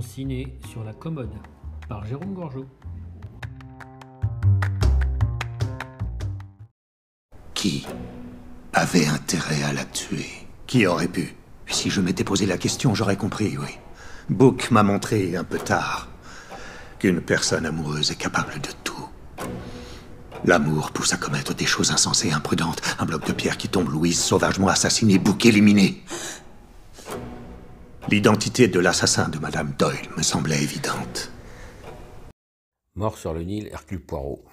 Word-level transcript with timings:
Sur 0.00 0.84
la 0.84 0.92
commode 0.92 1.32
par 1.88 2.04
Jérôme 2.04 2.34
Gorgeau. 2.34 2.66
Qui 7.54 7.86
avait 8.74 9.06
intérêt 9.06 9.62
à 9.62 9.72
la 9.72 9.84
tuer? 9.84 10.26
Qui 10.66 10.86
aurait 10.86 11.08
pu? 11.08 11.34
Si 11.66 11.88
je 11.88 12.02
m'étais 12.02 12.24
posé 12.24 12.44
la 12.44 12.58
question, 12.58 12.94
j'aurais 12.94 13.16
compris, 13.16 13.56
oui. 13.56 13.70
Book 14.28 14.70
m'a 14.70 14.82
montré 14.82 15.34
un 15.34 15.44
peu 15.44 15.58
tard 15.58 16.08
qu'une 16.98 17.22
personne 17.22 17.64
amoureuse 17.64 18.10
est 18.10 18.16
capable 18.16 18.60
de 18.60 18.70
tout. 18.84 19.08
L'amour 20.44 20.92
pousse 20.92 21.14
à 21.14 21.16
commettre 21.16 21.54
des 21.54 21.66
choses 21.66 21.90
insensées, 21.90 22.32
imprudentes. 22.32 22.82
Un 22.98 23.06
bloc 23.06 23.26
de 23.26 23.32
pierre 23.32 23.56
qui 23.56 23.68
tombe, 23.68 23.88
Louise 23.88 24.20
sauvagement 24.20 24.68
assassinée, 24.68 25.18
Book 25.18 25.46
éliminé. 25.46 26.04
L'identité 28.08 28.68
de 28.68 28.78
l'assassin 28.78 29.28
de 29.28 29.40
Madame 29.40 29.72
Doyle 29.76 30.08
me 30.16 30.22
semblait 30.22 30.62
évidente. 30.62 31.32
Mort 32.94 33.18
sur 33.18 33.34
le 33.34 33.42
Nil, 33.42 33.68
Hercule 33.72 34.00
Poirot. 34.00 34.44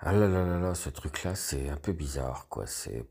Ah 0.00 0.12
là 0.12 0.26
là 0.26 0.44
là 0.44 0.58
là, 0.58 0.74
ce 0.74 0.90
truc-là, 0.90 1.36
c'est 1.36 1.68
un 1.68 1.76
peu 1.76 1.92
bizarre, 1.92 2.48
quoi. 2.48 2.66
C'est. 2.66 3.04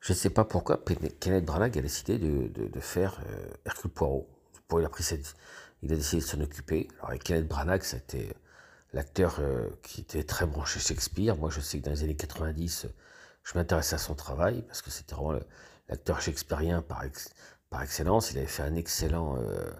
Je 0.00 0.14
ne 0.14 0.16
sais 0.16 0.30
pas 0.30 0.46
pourquoi 0.46 0.82
Kenneth 1.20 1.44
Branagh 1.44 1.76
a 1.76 1.82
décidé 1.82 2.18
de, 2.18 2.80
faire 2.80 3.20
euh, 3.28 3.50
Hercule 3.66 3.90
Poirot. 3.90 4.26
Il, 4.72 4.82
a 4.82 4.88
pris 4.88 5.02
cette... 5.02 5.34
il 5.82 5.92
a 5.92 5.96
décidé 5.96 6.22
de 6.22 6.26
s'en 6.26 6.40
occuper. 6.40 6.88
Alors, 6.96 7.10
avec 7.10 7.24
Kenneth 7.24 7.46
Branagh, 7.46 7.82
c'était 7.82 8.32
l'acteur 8.94 9.36
euh, 9.38 9.68
qui 9.82 10.00
était 10.00 10.24
très 10.24 10.46
branché 10.46 10.80
Shakespeare. 10.80 11.36
Moi, 11.36 11.50
je 11.50 11.60
sais 11.60 11.78
que 11.78 11.84
dans 11.84 11.90
les 11.90 12.04
années 12.04 12.16
90, 12.16 12.86
je 13.42 13.58
m'intéressais 13.58 13.96
à 13.96 13.98
son 13.98 14.14
travail 14.14 14.62
parce 14.62 14.80
que 14.80 14.90
c'était 14.90 15.14
vraiment 15.14 15.38
l'acteur 15.90 16.20
shakespearien 16.20 16.80
par, 16.80 17.04
par 17.68 17.82
excellence. 17.82 18.30
Il 18.30 18.38
avait 18.38 18.46
fait 18.46 18.62
un 18.62 18.76
excellent 18.76 19.36
euh, 19.36 19.70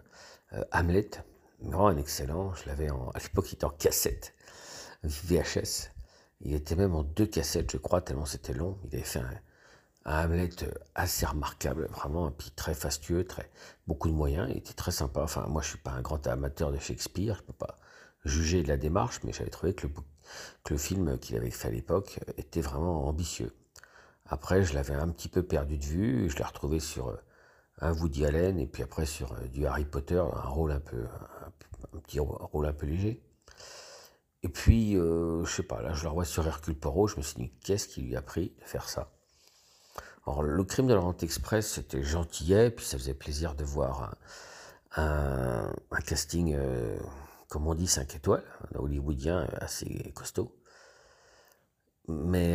euh, 0.53 0.65
Hamlet, 0.73 1.11
vraiment 1.61 1.89
un 1.89 1.97
excellent. 1.97 2.53
Je 2.55 2.67
l'avais 2.67 2.89
à 2.89 3.19
l'époque, 3.19 3.51
il 3.51 3.55
était 3.55 3.65
en 3.65 3.71
cassette, 3.71 4.35
VHS. 5.05 5.91
Il 6.43 6.55
était 6.55 6.75
même 6.75 6.95
en 6.95 7.03
deux 7.03 7.27
cassettes, 7.27 7.71
je 7.71 7.77
crois, 7.77 8.01
tellement 8.01 8.27
c'était 8.27 8.53
long. 8.53 8.79
Il 8.85 8.97
avait 8.97 9.05
fait 9.05 9.21
un, 9.21 9.41
Hamlet 10.07 10.51
assez 10.95 11.27
remarquable, 11.27 11.87
vraiment, 11.87 12.31
puis 12.31 12.51
très 12.51 12.75
fastueux, 12.75 13.25
très 13.25 13.51
beaucoup 13.87 14.09
de 14.09 14.15
moyens. 14.15 14.49
Il 14.51 14.57
était 14.57 14.73
très 14.73 14.93
sympa. 14.93 15.23
Enfin, 15.23 15.47
moi, 15.47 15.63
je 15.63 15.69
suis 15.69 15.79
pas 15.79 15.93
un 15.93 16.01
grand 16.01 16.27
amateur 16.27 16.73
de 16.73 16.79
Shakespeare, 16.79 17.37
je 17.37 17.43
peux 17.43 17.53
pas 17.53 17.77
juger 18.25 18.63
de 18.63 18.69
la 18.69 18.77
démarche, 18.77 19.21
mais 19.25 19.33
j'avais 19.33 19.51
trouvé 19.51 19.75
que 19.75 19.87
le 20.71 20.79
film 20.79 21.19
qu'il 21.19 21.37
avait 21.37 21.51
fait 21.51 21.69
à 21.69 21.71
l'époque 21.71 22.19
était 22.39 22.63
vraiment 22.63 23.07
ambitieux. 23.07 23.53
Après, 24.31 24.63
je 24.63 24.75
l'avais 24.75 24.95
un 24.95 25.09
petit 25.09 25.29
peu 25.29 25.43
perdu 25.43 25.77
de 25.77 25.85
vue, 25.85 26.31
je 26.31 26.37
l'ai 26.37 26.45
retrouvé 26.45 26.79
sur 26.79 27.09
euh, 27.09 27.17
un 27.81 27.93
Woody 27.93 28.25
Allen 28.25 28.61
et 28.61 28.67
puis 28.69 28.85
après 28.85 29.05
sur 29.05 29.33
euh, 29.33 29.49
du 29.49 29.67
Harry 29.67 29.85
Potter, 29.85 30.21
un 30.21 30.49
rôle 30.49 30.71
un 30.71 30.79
peu, 30.79 31.05
un, 31.93 31.99
petit 31.99 32.21
rôle 32.21 32.67
un 32.67 32.73
peu 32.73 32.87
léger. 32.87 33.21
Et 34.45 34.49
puis, 34.49 34.97
euh, 34.97 35.45
je 35.45 35.53
sais 35.53 35.65
pas, 35.65 35.83
là 35.83 35.95
je 35.95 36.05
le 36.05 36.11
revois 36.11 36.25
sur 36.25 36.47
Hercule 36.47 36.79
Poirot, 36.79 37.09
je 37.09 37.17
me 37.17 37.23
suis 37.23 37.35
dit, 37.35 37.53
qu'est-ce 37.65 37.89
qui 37.89 38.03
lui 38.03 38.15
a 38.15 38.23
pris 38.23 38.55
de 38.61 38.65
faire 38.65 38.89
ça? 38.89 39.11
Alors, 40.27 40.45
le 40.45 40.63
crime 40.63 40.87
de 40.87 40.95
l'Orient 40.95 41.17
Express, 41.23 41.73
c'était 41.73 42.05
gentillet, 42.05 42.71
puis 42.71 42.87
ça 42.87 42.99
faisait 42.99 43.15
plaisir 43.15 43.57
de 43.57 43.65
voir 43.65 44.15
un, 44.95 45.73
casting, 46.07 46.57
comme 47.49 47.67
on 47.67 47.75
dit, 47.75 47.89
5 47.89 48.15
étoiles, 48.15 48.45
un 48.75 48.79
hollywoodien 48.79 49.49
assez 49.61 50.13
costaud. 50.15 50.55
Mais 52.07 52.55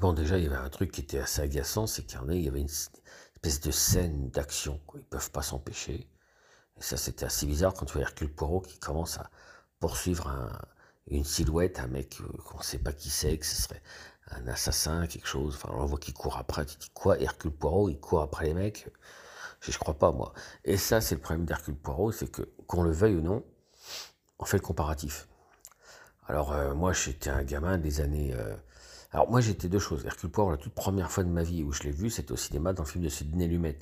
Bon, 0.00 0.12
déjà, 0.12 0.38
il 0.38 0.44
y 0.44 0.46
avait 0.46 0.56
un 0.56 0.68
truc 0.68 0.92
qui 0.92 1.00
était 1.00 1.18
assez 1.18 1.40
agaçant, 1.42 1.86
c'est 1.86 2.04
qu'il 2.04 2.18
y, 2.34 2.48
avait 2.48 2.60
une 2.60 2.66
espèce 2.66 3.60
de 3.60 3.70
scène 3.70 4.30
d'action. 4.30 4.80
Ils 4.94 4.98
ne 4.98 5.02
peuvent 5.02 5.30
pas 5.32 5.42
s'empêcher. 5.42 6.08
Et 6.76 6.82
ça, 6.82 6.96
c'était 6.96 7.24
assez 7.26 7.46
bizarre 7.46 7.74
quand 7.74 7.86
tu 7.86 7.94
vois 7.94 8.02
Hercule 8.02 8.32
Poirot 8.32 8.60
qui 8.60 8.78
commence 8.78 9.18
à 9.18 9.30
poursuivre 9.80 10.28
une 11.08 11.24
silhouette, 11.24 11.80
un 11.80 11.88
mec 11.88 12.20
euh, 12.20 12.28
qu'on 12.44 12.58
ne 12.58 12.62
sait 12.62 12.78
pas 12.78 12.92
qui 12.92 13.10
c'est, 13.10 13.38
que 13.38 13.46
ce 13.46 13.62
serait 13.62 13.82
un 14.30 14.46
assassin, 14.46 15.06
quelque 15.06 15.26
chose. 15.26 15.54
Enfin, 15.56 15.74
on 15.74 15.86
voit 15.86 15.98
qu'il 15.98 16.14
court 16.14 16.36
après. 16.36 16.66
Tu 16.66 16.76
dis 16.76 16.90
quoi 16.92 17.18
Hercule 17.20 17.50
Poirot, 17.50 17.88
il 17.88 17.98
court 17.98 18.22
après 18.22 18.46
les 18.46 18.54
mecs? 18.54 18.88
Je 19.60 19.72
ne 19.72 19.76
crois 19.76 19.98
pas, 19.98 20.12
moi. 20.12 20.32
Et 20.64 20.76
ça, 20.76 21.00
c'est 21.00 21.16
le 21.16 21.20
problème 21.20 21.44
d'Hercule 21.46 21.76
Poirot, 21.76 22.12
c'est 22.12 22.30
que, 22.30 22.42
qu'on 22.66 22.82
le 22.82 22.92
veuille 22.92 23.16
ou 23.16 23.22
non, 23.22 23.44
on 24.38 24.44
fait 24.44 24.58
le 24.58 24.62
comparatif. 24.62 25.28
Alors, 26.26 26.52
euh, 26.52 26.74
moi, 26.74 26.92
j'étais 26.92 27.30
un 27.30 27.42
gamin 27.42 27.78
des 27.78 28.00
années. 28.00 28.32
Euh, 28.34 28.54
alors 29.10 29.30
moi 29.30 29.40
j'étais 29.40 29.68
deux 29.68 29.78
choses. 29.78 30.04
Hercule 30.04 30.30
Poirot, 30.30 30.50
la 30.50 30.56
toute 30.58 30.74
première 30.74 31.10
fois 31.10 31.24
de 31.24 31.30
ma 31.30 31.42
vie 31.42 31.62
où 31.62 31.72
je 31.72 31.82
l'ai 31.84 31.90
vu, 31.90 32.10
c'était 32.10 32.32
au 32.32 32.36
cinéma 32.36 32.72
dans 32.72 32.82
le 32.82 32.88
film 32.88 33.04
de 33.04 33.08
Sidney 33.08 33.46
Lumet. 33.46 33.78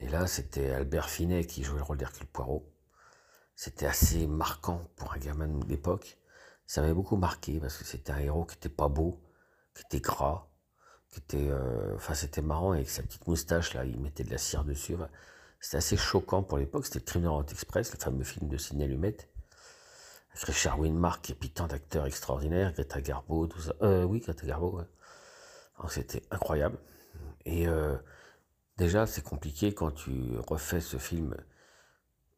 Et 0.00 0.08
là, 0.08 0.26
c'était 0.26 0.70
Albert 0.70 1.08
Finet 1.08 1.46
qui 1.46 1.62
jouait 1.62 1.78
le 1.78 1.84
rôle 1.84 1.96
d'Hercule 1.96 2.26
Poirot. 2.26 2.70
C'était 3.54 3.86
assez 3.86 4.26
marquant 4.26 4.88
pour 4.96 5.12
un 5.14 5.18
gamin 5.18 5.48
de 5.48 5.66
l'époque. 5.66 6.18
Ça 6.66 6.80
m'avait 6.80 6.94
beaucoup 6.94 7.16
marqué 7.16 7.60
parce 7.60 7.76
que 7.78 7.84
c'était 7.84 8.12
un 8.12 8.18
héros 8.18 8.44
qui 8.44 8.56
était 8.56 8.68
pas 8.68 8.88
beau, 8.88 9.22
qui 9.74 9.82
était 9.82 10.00
gras, 10.00 10.48
qui 11.10 11.20
était, 11.20 11.48
euh, 11.50 11.94
enfin 11.94 12.14
c'était 12.14 12.42
marrant 12.42 12.72
avec 12.72 12.90
sa 12.90 13.02
petite 13.02 13.26
moustache 13.26 13.74
là, 13.74 13.84
il 13.84 14.00
mettait 14.00 14.24
de 14.24 14.30
la 14.30 14.38
cire 14.38 14.64
dessus. 14.64 14.96
C'était 15.60 15.78
assez 15.78 15.96
choquant 15.96 16.42
pour 16.42 16.58
l'époque. 16.58 16.86
C'était 16.86 16.98
le 16.98 17.04
Crime 17.04 17.22
de 17.22 17.52
Express, 17.52 17.92
le 17.92 17.98
fameux 17.98 18.24
film 18.24 18.48
de 18.48 18.58
Sidney 18.58 18.86
Lumet. 18.86 19.16
Richard 20.42 20.80
Winmark 20.80 21.30
et 21.30 21.34
puis 21.34 21.50
tant 21.50 21.66
d'acteurs 21.66 22.06
extraordinaires, 22.06 22.72
Greta 22.72 23.00
Garbo, 23.00 23.46
tout 23.46 23.60
ça. 23.60 23.74
Euh, 23.82 24.04
oui, 24.04 24.20
Greta 24.20 24.46
Garbo, 24.46 24.78
ouais. 24.78 24.84
C'était 25.88 26.22
incroyable. 26.30 26.78
Et 27.44 27.68
euh, 27.68 27.96
déjà, 28.76 29.06
c'est 29.06 29.22
compliqué 29.22 29.74
quand 29.74 29.90
tu 29.90 30.36
refais 30.48 30.80
ce 30.80 30.96
film 30.96 31.36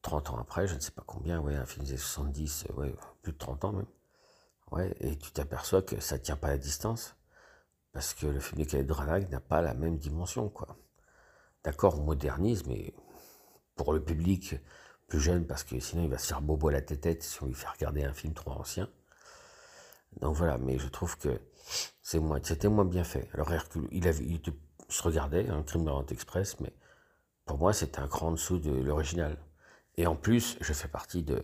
30 0.02 0.30
ans 0.30 0.38
après, 0.38 0.66
je 0.66 0.74
ne 0.74 0.80
sais 0.80 0.92
pas 0.92 1.02
combien, 1.06 1.40
ouais, 1.40 1.56
un 1.56 1.66
film 1.66 1.84
des 1.84 1.96
70, 1.96 2.66
ouais, 2.76 2.94
plus 3.22 3.32
de 3.32 3.38
30 3.38 3.64
ans 3.64 3.72
même. 3.72 3.86
Ouais, 4.70 4.94
et 5.00 5.16
tu 5.16 5.30
t'aperçois 5.32 5.82
que 5.82 6.00
ça 6.00 6.16
ne 6.16 6.22
tient 6.22 6.36
pas 6.36 6.48
à 6.48 6.50
la 6.50 6.58
distance, 6.58 7.16
parce 7.92 8.14
que 8.14 8.26
le 8.26 8.40
film 8.40 8.62
de 8.62 8.68
Kenneth 8.68 8.86
Branagh 8.86 9.28
n'a 9.30 9.40
pas 9.40 9.62
la 9.62 9.74
même 9.74 9.98
dimension, 9.98 10.48
quoi. 10.48 10.76
D'accord, 11.64 11.98
on 11.98 12.04
modernise, 12.04 12.66
mais 12.66 12.94
pour 13.74 13.92
le 13.92 14.02
public 14.02 14.56
plus 15.08 15.20
jeune 15.20 15.46
parce 15.46 15.64
que 15.64 15.78
sinon 15.80 16.04
il 16.04 16.10
va 16.10 16.18
se 16.18 16.26
faire 16.26 16.42
bobo 16.42 16.68
à 16.68 16.72
la 16.72 16.82
tête 16.82 17.22
si 17.22 17.42
on 17.42 17.46
lui 17.46 17.54
fait 17.54 17.68
regarder 17.68 18.04
un 18.04 18.12
film 18.12 18.34
trop 18.34 18.52
ancien. 18.52 18.88
Donc 20.20 20.34
voilà, 20.34 20.58
mais 20.58 20.78
je 20.78 20.88
trouve 20.88 21.16
que 21.18 21.40
c'est 22.02 22.18
moins, 22.18 22.40
c'était 22.42 22.68
moins 22.68 22.84
bien 22.84 23.04
fait. 23.04 23.28
Alors 23.34 23.52
Hercule, 23.52 23.88
il, 23.90 24.08
avait, 24.08 24.24
il 24.24 24.40
se 24.88 25.02
regardait, 25.02 25.48
un 25.48 25.62
crime 25.62 25.84
dans 25.84 26.04
Express, 26.06 26.58
mais 26.60 26.72
pour 27.44 27.58
moi 27.58 27.72
c'était 27.72 28.00
un 28.00 28.08
cran 28.08 28.28
en 28.28 28.32
dessous 28.32 28.58
de 28.58 28.70
l'original. 28.70 29.36
Et 29.96 30.06
en 30.06 30.16
plus, 30.16 30.58
je 30.60 30.72
fais 30.72 30.88
partie 30.88 31.22
de, 31.22 31.42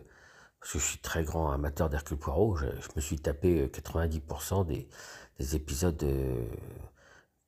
parce 0.60 0.72
que 0.72 0.78
je 0.78 0.84
suis 0.84 0.98
très 0.98 1.24
grand 1.24 1.50
amateur 1.50 1.88
d'Hercule 1.88 2.18
Poirot, 2.18 2.56
je, 2.56 2.66
me 2.96 3.00
suis 3.00 3.18
tapé 3.18 3.66
90% 3.66 4.66
des, 4.66 4.88
des, 5.38 5.56
épisodes 5.56 6.02
euh, 6.02 6.46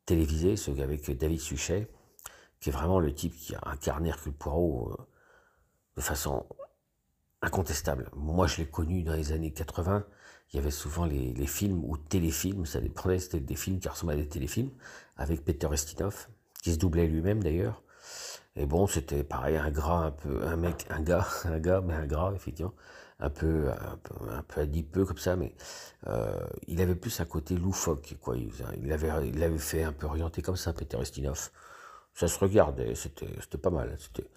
télévisés, 0.06 0.56
ceux 0.56 0.72
avec 0.80 1.10
David 1.10 1.40
Suchet, 1.40 1.90
qui 2.60 2.70
est 2.70 2.72
vraiment 2.72 3.00
le 3.00 3.14
type 3.14 3.36
qui 3.36 3.54
a 3.54 3.60
incarné 3.64 4.08
Hercule 4.08 4.32
Poirot. 4.32 4.92
Euh, 4.98 5.13
de 5.96 6.00
façon 6.02 6.46
incontestable. 7.42 8.10
Moi, 8.16 8.46
je 8.46 8.58
l'ai 8.58 8.66
connu 8.66 9.02
dans 9.02 9.14
les 9.14 9.32
années 9.32 9.52
80. 9.52 10.04
Il 10.52 10.56
y 10.56 10.58
avait 10.58 10.70
souvent 10.70 11.04
les, 11.04 11.46
films 11.46 11.82
ou 11.84 11.96
téléfilms, 11.96 12.66
ça 12.66 12.80
dépendait, 12.80 13.18
c'était 13.18 13.40
des 13.40 13.56
films 13.56 13.80
qui 13.80 13.88
ressemblaient 13.88 14.14
à 14.14 14.18
des 14.18 14.28
téléfilms, 14.28 14.70
avec 15.16 15.44
Peter 15.44 15.68
Estinov, 15.72 16.28
qui 16.62 16.72
se 16.72 16.78
doublait 16.78 17.06
lui-même 17.06 17.42
d'ailleurs. 17.42 17.82
Et 18.56 18.66
bon, 18.66 18.86
c'était 18.86 19.24
pareil, 19.24 19.56
un 19.56 19.70
gras, 19.70 20.04
un 20.06 20.10
peu, 20.12 20.46
un 20.46 20.56
mec, 20.56 20.86
un 20.90 21.00
gars, 21.00 21.26
un 21.44 21.58
gars, 21.58 21.80
mais 21.80 21.94
un 21.94 22.06
gras, 22.06 22.32
effectivement, 22.34 22.74
un 23.18 23.30
peu, 23.30 23.68
un 23.70 23.96
peu, 23.96 24.14
un 24.30 24.42
peu 24.42 24.60
adipeux 24.60 25.04
comme 25.04 25.18
ça, 25.18 25.34
mais 25.36 25.54
euh, 26.06 26.46
il 26.68 26.80
avait 26.80 26.94
plus 26.94 27.18
un 27.20 27.24
côté 27.24 27.56
loufoque, 27.56 28.16
quoi. 28.20 28.36
Il, 28.36 28.92
avait, 28.92 29.10
il 29.28 29.42
avait 29.42 29.58
fait 29.58 29.82
un 29.82 29.92
peu 29.92 30.06
orienté 30.06 30.40
comme 30.42 30.56
ça, 30.56 30.72
Peter 30.72 30.98
Estinov. 31.00 31.50
Ça 32.14 32.28
se 32.28 32.38
regardait, 32.38 32.94
c'était, 32.94 33.28
c'était 33.40 33.58
pas 33.58 33.70
mal. 33.70 33.96
C'était, 33.98 34.28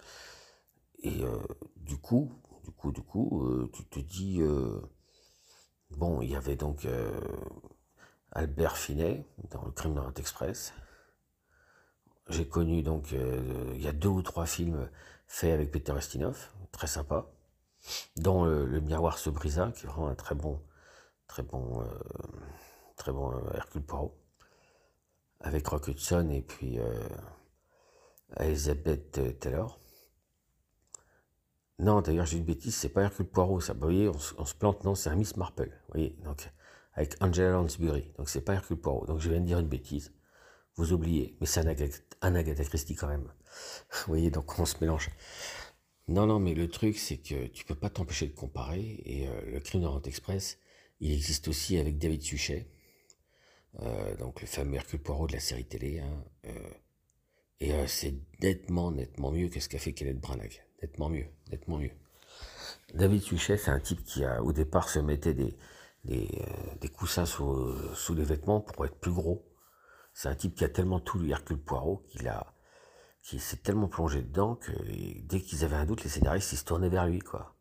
et 1.00 1.22
euh, 1.22 1.38
du 1.76 1.96
coup, 1.96 2.32
du 2.64 2.70
coup, 2.72 2.92
du 2.92 3.02
coup, 3.02 3.44
euh, 3.44 3.70
tu 3.72 3.84
te 3.84 4.00
dis, 4.00 4.40
euh, 4.40 4.80
bon, 5.90 6.20
il 6.20 6.30
y 6.30 6.36
avait 6.36 6.56
donc 6.56 6.86
Albert 8.32 8.76
Finet 8.76 9.24
dans 9.50 9.64
le 9.64 9.70
Crime 9.70 9.94
dans 9.94 10.12
Express. 10.12 10.72
J'ai 12.28 12.46
connu 12.46 12.82
donc, 12.82 13.12
il 13.12 13.80
y 13.82 13.88
a 13.88 13.92
deux 13.92 14.08
ou 14.08 14.22
trois 14.22 14.44
films 14.44 14.90
faits 15.26 15.52
avec 15.52 15.70
Peter 15.70 15.94
Estinov, 15.96 16.50
très 16.72 16.86
sympa, 16.86 17.26
dont 18.16 18.44
le, 18.44 18.80
Miroir 18.80 19.18
se 19.18 19.30
brisa, 19.30 19.72
qui 19.72 19.86
est 19.86 19.88
vraiment 19.88 20.08
un 20.08 20.14
très 20.14 20.34
bon, 20.34 20.60
très 21.26 21.42
bon, 21.42 21.82
très 22.96 23.12
bon 23.12 23.32
Hercule 23.54 23.82
Poirot, 23.82 24.14
avec 25.40 25.66
Rock 25.68 25.88
Hudson 25.88 26.28
et 26.30 26.42
puis 26.42 26.78
Elizabeth 28.36 29.38
Taylor. 29.40 29.78
Non, 31.80 32.00
d'ailleurs, 32.00 32.26
j'ai 32.26 32.38
une 32.38 32.44
bêtise, 32.44 32.74
c'est 32.74 32.88
pas 32.88 33.02
Hercule 33.02 33.26
Poirot, 33.26 33.60
ça. 33.60 33.72
Vous 33.72 33.80
voyez, 33.80 34.08
on, 34.08 34.18
se 34.18 34.54
plante, 34.54 34.82
non, 34.84 34.94
c'est 34.96 35.10
un 35.10 35.14
Miss 35.14 35.36
Marple. 35.36 35.68
Vous 35.68 35.92
voyez, 35.94 36.16
donc, 36.24 36.50
avec 36.94 37.14
Angela 37.22 37.50
Lansbury. 37.50 38.12
Donc, 38.18 38.28
c'est 38.28 38.40
pas 38.40 38.54
Hercule 38.54 38.78
Poirot. 38.78 39.06
Donc, 39.06 39.20
je 39.20 39.30
viens 39.30 39.40
de 39.40 39.46
dire 39.46 39.60
une 39.60 39.68
bêtise. 39.68 40.12
vous 40.74 40.92
oubliez. 40.92 41.36
Mais 41.40 41.46
c'est 41.46 41.60
un, 41.60 42.34
Agatha 42.34 42.64
Christie 42.64 42.96
quand 42.96 43.06
même. 43.06 43.32
Vous 43.90 44.08
voyez, 44.08 44.30
donc 44.30 44.58
on 44.58 44.66
se 44.66 44.76
mélange. 44.80 45.10
Non, 46.08 46.26
non, 46.26 46.38
mais 46.40 46.54
le 46.54 46.68
truc, 46.68 46.98
c'est 46.98 47.18
que 47.18 47.46
tu 47.48 47.64
peux 47.64 47.74
pas 47.74 47.90
t'empêcher 47.90 48.26
de 48.26 48.34
comparer. 48.34 49.00
Et 49.04 49.28
euh, 49.28 49.52
le 49.52 49.60
crime 49.60 49.82
d'Orient 49.82 50.02
Express, 50.02 50.58
il 51.00 51.12
existe 51.12 51.48
aussi 51.48 51.78
avec 51.78 51.98
David 51.98 52.22
Suchet, 52.22 52.68
euh, 53.80 54.16
donc 54.16 54.40
le 54.40 54.46
fameux 54.46 54.76
Hercule 54.76 55.00
Poirot 55.02 55.26
de 55.28 55.34
la 55.34 55.40
série 55.40 55.66
télé. 55.66 56.00
Hein, 56.00 56.24
euh, 56.46 56.70
et 57.60 57.86
c'est 57.88 58.14
nettement, 58.40 58.90
nettement 58.92 59.32
mieux 59.32 59.48
que 59.48 59.60
ce 59.60 59.68
qu'a 59.68 59.78
fait 59.78 59.92
Kenneth 59.92 60.20
Branagh. 60.20 60.67
Nettement 60.82 61.08
mieux, 61.08 61.26
nettement 61.50 61.78
mieux. 61.78 61.90
David 62.94 63.22
Suchet, 63.22 63.56
c'est 63.56 63.70
un 63.70 63.80
type 63.80 64.02
qui, 64.04 64.24
a, 64.24 64.42
au 64.42 64.52
départ, 64.52 64.88
se 64.88 64.98
mettait 64.98 65.34
des, 65.34 65.56
des, 66.04 66.88
coussins 66.88 67.26
sous, 67.26 67.74
sous 67.94 68.14
les 68.14 68.24
vêtements 68.24 68.60
pour 68.60 68.86
être 68.86 68.98
plus 68.98 69.12
gros. 69.12 69.44
C'est 70.14 70.28
un 70.28 70.34
type 70.34 70.54
qui 70.54 70.64
a 70.64 70.68
tellement 70.68 71.00
tout 71.00 71.18
lu 71.18 71.30
Hercule 71.30 71.58
Poirot 71.58 72.04
qu'il 72.08 72.28
a 72.28 72.54
qui 73.22 73.38
s'est 73.38 73.58
tellement 73.58 73.88
plongé 73.88 74.22
dedans 74.22 74.54
que 74.54 74.72
dès 75.26 75.42
qu'ils 75.42 75.62
avaient 75.62 75.76
un 75.76 75.84
doute, 75.84 76.02
les 76.02 76.08
scénaristes 76.08 76.52
ils 76.52 76.56
se 76.56 76.64
tournaient 76.64 76.88
vers 76.88 77.06
lui, 77.06 77.18
quoi. 77.18 77.54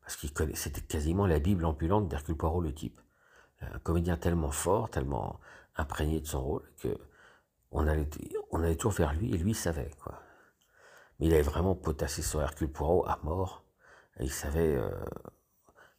Parce 0.00 0.16
qu'il 0.16 0.30
c'était 0.56 0.80
quasiment 0.80 1.26
la 1.26 1.38
Bible 1.38 1.66
ambulante 1.66 2.08
d'Hercule 2.08 2.36
Poirot, 2.36 2.62
le 2.62 2.72
type. 2.72 2.98
Un 3.60 3.78
comédien 3.80 4.16
tellement 4.16 4.50
fort, 4.50 4.88
tellement 4.88 5.38
imprégné 5.76 6.20
de 6.20 6.26
son 6.26 6.42
rôle, 6.42 6.62
que 6.78 6.96
on 7.70 7.86
allait, 7.86 8.08
on 8.50 8.62
allait 8.62 8.74
toujours 8.76 8.92
vers 8.92 9.12
lui 9.12 9.34
et 9.34 9.36
lui 9.36 9.54
savait, 9.54 9.90
quoi. 10.02 10.21
Il 11.22 11.32
avait 11.32 11.42
vraiment 11.42 11.76
potassé 11.76 12.20
sur 12.20 12.42
Hercule 12.42 12.70
Poirot 12.70 13.06
à 13.06 13.20
mort. 13.22 13.64
Il 14.18 14.32
savait 14.32 14.74
euh, 14.74 14.90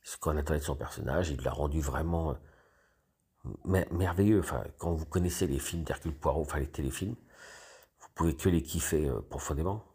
ce 0.01 0.17
qu'on 0.17 0.35
attendait 0.35 0.59
de 0.59 0.65
son 0.65 0.75
personnage. 0.75 1.29
Il 1.29 1.41
l'a 1.41 1.51
rendu 1.51 1.79
vraiment 1.79 2.35
euh, 3.45 3.85
merveilleux. 3.91 4.41
Enfin, 4.41 4.65
quand 4.77 4.91
vous 4.91 5.05
connaissez 5.05 5.47
les 5.47 5.59
films 5.59 5.83
d'Hercule 5.83 6.13
Poirot, 6.13 6.41
enfin 6.41 6.59
les 6.59 6.67
téléfilms, 6.67 7.15
pouvez 8.15 8.35
que 8.35 8.49
les 8.49 8.61
kiffer 8.61 9.07
euh, 9.07 9.21
profondément. 9.21 9.85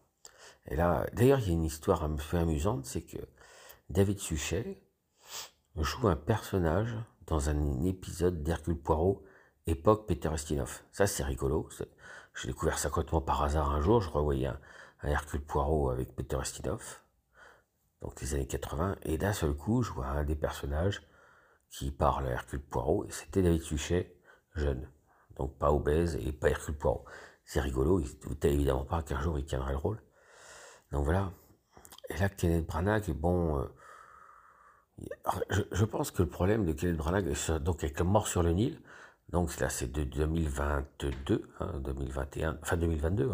Et 0.66 0.76
là, 0.76 1.06
d'ailleurs, 1.12 1.40
il 1.40 1.48
y 1.48 1.50
a 1.50 1.52
une 1.52 1.64
histoire 1.64 2.04
un 2.04 2.16
peu 2.16 2.38
amusante, 2.38 2.86
c'est 2.86 3.02
que 3.02 3.19
David 3.90 4.20
Suchet 4.20 4.82
joue 5.76 6.08
un 6.08 6.16
personnage 6.16 6.96
dans 7.26 7.50
un 7.50 7.82
épisode 7.84 8.42
d'Hercule 8.42 8.78
Poirot, 8.78 9.22
époque 9.66 10.06
Peter 10.06 10.30
Ustinov. 10.32 10.80
Ça, 10.90 11.06
c'est 11.06 11.22
rigolo. 11.22 11.69
J'ai 12.34 12.48
découvert 12.48 12.78
ça 12.78 12.88
complètement 12.88 13.20
par 13.20 13.42
hasard 13.42 13.70
un 13.70 13.82
jour. 13.82 14.00
Je 14.00 14.08
revoyais 14.08 14.46
un, 14.46 14.58
Hercule 15.03 15.45
Poirot 15.45 15.91
avec 15.91 16.15
Peter 16.15 16.39
Ustinov, 16.41 17.00
donc 18.03 18.21
les 18.21 18.35
années 18.35 18.47
80, 18.47 18.97
et 19.03 19.19
d'un 19.19 19.33
seul 19.33 19.55
coup, 19.55 19.83
je 19.83 19.93
vois 19.93 20.06
un 20.06 20.25
des 20.25 20.37
personnages 20.37 21.03
qui 21.71 21.91
parle 21.91 22.27
à 22.27 22.31
Hercule 22.31 22.62
Poirot, 22.62 23.05
et 23.05 23.11
c'était 23.11 23.43
David 23.43 23.62
Suchet, 23.62 24.17
jeune. 24.55 24.91
Donc 25.37 25.56
pas 25.59 25.73
obèse 25.73 26.17
et 26.17 26.33
pas 26.33 26.50
Hercule 26.50 26.77
Poirot 26.77 27.05
c'est 27.49 27.61
rigolo, 27.61 27.99
il 27.99 28.06
ne 28.06 28.29
doutait 28.29 28.53
évidemment 28.53 28.85
pas 28.85 29.03
qu'un 29.03 29.19
jour 29.23 29.39
il 29.39 29.45
tiendrait 29.47 29.73
le 29.73 29.79
rôle. 29.79 30.03
Donc 30.93 31.05
voilà. 31.06 31.33
Et 32.11 32.17
là, 32.19 32.29
Kenneth 32.29 32.67
Branagh, 32.67 33.11
bon, 33.12 33.59
euh, 33.59 33.65
je, 35.73 35.85
pense 35.87 36.11
que 36.11 36.23
le 36.23 36.29
problème 36.29 36.67
de 36.67 36.73
Kenneth 36.73 36.99
Branagh, 36.99 37.25
donc 37.61 37.83
avec 37.83 37.99
mort 38.03 38.29
sur 38.29 38.43
le 38.43 38.53
Nil, 38.53 38.79
donc 39.30 39.58
là 39.60 39.69
c'est 39.69 39.90
de 39.92 40.04
2022, 40.04 41.42
2021, 41.80 42.50
hein, 42.50 42.58
enfin 42.62 42.76
2022, 42.76 43.30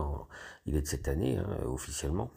il 0.67 0.77
est 0.77 0.83
de 0.83 0.87
cette 0.87 1.09
année 1.09 1.39
hein, 1.39 1.47
officiellement. 1.67 2.31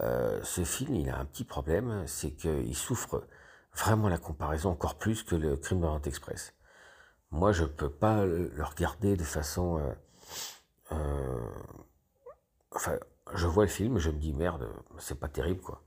Euh, 0.00 0.40
ce 0.42 0.64
film, 0.64 0.94
il 0.94 1.10
a 1.10 1.18
un 1.18 1.24
petit 1.24 1.44
problème, 1.44 2.04
c'est 2.06 2.30
qu'il 2.30 2.74
souffre 2.76 3.26
vraiment 3.74 4.08
la 4.08 4.18
comparaison 4.18 4.70
encore 4.70 4.96
plus 4.96 5.22
que 5.22 5.34
le 5.34 5.56
Crime 5.56 5.80
de 5.80 6.08
Express. 6.08 6.54
Moi, 7.30 7.52
je 7.52 7.64
peux 7.64 7.90
pas 7.90 8.24
le 8.24 8.64
regarder 8.64 9.16
de 9.16 9.24
façon 9.24 9.78
euh, 9.78 9.92
euh, 10.92 11.40
enfin, 12.72 12.98
je 13.34 13.46
vois 13.46 13.64
le 13.64 13.70
film, 13.70 13.98
je 13.98 14.10
me 14.10 14.18
dis 14.18 14.32
merde, 14.32 14.68
c'est 14.98 15.18
pas 15.18 15.28
terrible 15.28 15.60
quoi. 15.60 15.82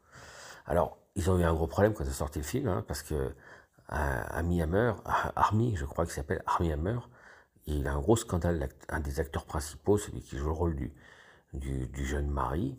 Alors, 0.65 0.97
ils 1.15 1.29
ont 1.29 1.37
eu 1.39 1.43
un 1.43 1.53
gros 1.53 1.67
problème 1.67 1.93
quand 1.93 2.03
ils 2.03 2.09
ont 2.09 2.13
sorti 2.13 2.39
le 2.39 2.45
film, 2.45 2.67
hein, 2.67 2.83
parce 2.87 3.03
que 3.03 3.35
Army 3.89 4.61
Hammer, 4.61 4.93
Army, 5.35 5.75
je 5.75 5.85
crois 5.85 6.05
qu'il 6.05 6.13
s'appelle 6.13 6.43
Army 6.45 6.71
Hammer, 6.71 6.99
il 7.65 7.87
a 7.87 7.93
un 7.93 7.99
gros 7.99 8.15
scandale, 8.15 8.69
un 8.89 8.99
des 8.99 9.19
acteurs 9.19 9.45
principaux, 9.45 9.97
celui 9.97 10.21
qui 10.21 10.37
joue 10.37 10.47
le 10.47 10.51
rôle 10.51 10.75
du, 11.53 12.05
jeune 12.05 12.29
mari, 12.29 12.77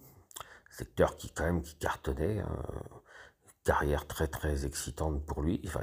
cet 0.70 0.88
acteur 0.88 1.16
qui 1.16 1.30
quand 1.30 1.44
même 1.44 1.62
qui 1.62 1.76
cartonnait, 1.76 2.40
hein, 2.40 2.62
carrière 3.64 4.06
très 4.06 4.26
très 4.26 4.66
excitante 4.66 5.24
pour 5.24 5.42
lui, 5.42 5.60
enfin, 5.66 5.80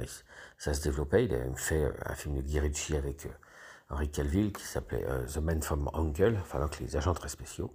ça 0.56 0.72
se 0.72 0.82
développait, 0.82 1.24
il 1.24 1.34
a 1.34 1.38
même 1.38 1.56
fait 1.56 1.92
un 2.06 2.14
film 2.14 2.36
de 2.36 2.42
Guy 2.42 2.60
Ritchie 2.60 2.96
avec 2.96 3.26
euh, 3.26 3.30
Henri 3.90 4.08
Calville 4.10 4.52
qui 4.52 4.62
s'appelait 4.62 5.04
euh, 5.04 5.26
The 5.26 5.38
Man 5.38 5.62
from 5.62 5.90
Uncle, 5.94 6.38
enfin 6.40 6.60
donc 6.60 6.78
les 6.78 6.96
agents 6.96 7.14
très 7.14 7.28
spéciaux. 7.28 7.74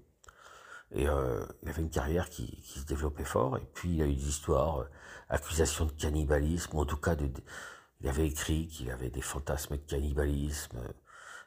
Et 0.91 1.07
euh, 1.07 1.45
il 1.63 1.69
avait 1.69 1.81
une 1.81 1.89
carrière 1.89 2.29
qui, 2.29 2.61
se 2.63 2.85
développait 2.85 3.25
fort, 3.25 3.57
et 3.57 3.67
puis 3.73 3.95
il 3.95 4.01
a 4.01 4.05
eu 4.05 4.15
des 4.15 4.29
histoires, 4.29 4.81
euh, 4.81 4.89
accusations 5.29 5.85
de 5.85 5.91
cannibalisme, 5.91 6.77
en 6.77 6.85
tout 6.85 6.97
cas 6.97 7.15
de, 7.15 7.29
il 8.01 8.07
avait 8.07 8.27
écrit 8.27 8.67
qu'il 8.67 8.89
avait 8.91 9.09
des 9.09 9.21
fantasmes 9.21 9.77
de 9.77 9.81
cannibalisme, 9.81 10.79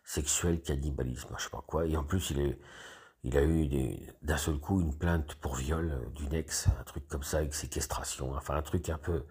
sexuel 0.04 0.60
cannibalisme, 0.62 1.34
je 1.38 1.44
sais 1.44 1.50
pas 1.50 1.64
quoi, 1.66 1.86
et 1.86 1.96
en 1.96 2.04
plus 2.04 2.30
il, 2.30 2.58
il 3.24 3.36
a 3.36 3.44
eu 3.44 3.98
d'un 4.22 4.36
seul 4.36 4.58
coup 4.58 4.80
une 4.80 4.96
plainte 4.96 5.34
pour 5.36 5.54
viol 5.54 6.10
d'une 6.14 6.34
ex, 6.34 6.68
un 6.78 6.84
truc 6.84 7.06
comme 7.08 7.22
ça, 7.22 7.38
avec 7.38 7.54
séquestration, 7.54 8.34
enfin 8.34 8.56
un 8.56 8.62
truc 8.62 8.88
un 8.88 8.98
peu 8.98 9.24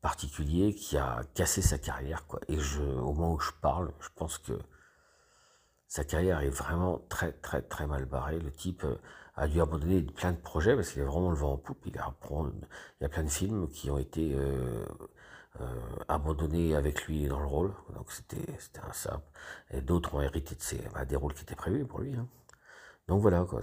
particulier 0.00 0.74
qui 0.74 0.96
a 0.96 1.22
cassé 1.34 1.62
sa 1.62 1.78
carrière. 1.78 2.26
Quoi. 2.26 2.40
Et 2.48 2.58
je, 2.58 2.82
au 2.82 3.12
moment 3.12 3.34
où 3.34 3.40
je 3.40 3.50
parle, 3.60 3.92
je 4.00 4.08
pense 4.14 4.38
que 4.38 4.58
sa 5.88 6.04
carrière 6.04 6.40
est 6.42 6.50
vraiment 6.50 7.00
très 7.08 7.32
très 7.32 7.62
très 7.62 7.86
mal 7.86 8.04
barrée. 8.04 8.38
Le 8.38 8.52
type 8.52 8.84
euh, 8.84 8.96
a 9.36 9.48
dû 9.48 9.60
abandonner 9.60 10.02
plein 10.02 10.32
de 10.32 10.36
projets 10.38 10.74
parce 10.76 10.92
qu'il 10.92 11.02
a 11.02 11.06
vraiment 11.06 11.30
le 11.30 11.36
vent 11.36 11.52
en 11.52 11.56
poupe. 11.56 11.80
Il, 11.86 11.98
a, 11.98 12.14
y 13.00 13.04
a 13.04 13.08
plein 13.08 13.24
de 13.24 13.28
films 13.28 13.68
qui 13.68 13.90
ont 13.90 13.98
été 13.98 14.34
euh, 14.34 14.84
euh, 15.60 15.66
abandonnés 16.08 16.76
avec 16.76 17.06
lui 17.06 17.26
dans 17.26 17.40
le 17.40 17.46
rôle. 17.46 17.72
Donc 17.94 18.12
c'était 18.12 18.52
un 18.86 18.92
sap. 18.92 19.22
Et 19.70 19.80
d'autres 19.80 20.14
ont 20.14 20.20
hérité 20.20 20.54
de 20.54 20.60
ses, 20.60 20.78
bah, 20.94 21.04
des 21.06 21.16
rôles 21.16 21.34
qui 21.34 21.42
étaient 21.42 21.56
prévus 21.56 21.86
pour 21.86 22.00
lui. 22.00 22.14
Hein. 22.14 22.28
Donc 23.08 23.22
voilà, 23.22 23.44
quoi. 23.44 23.60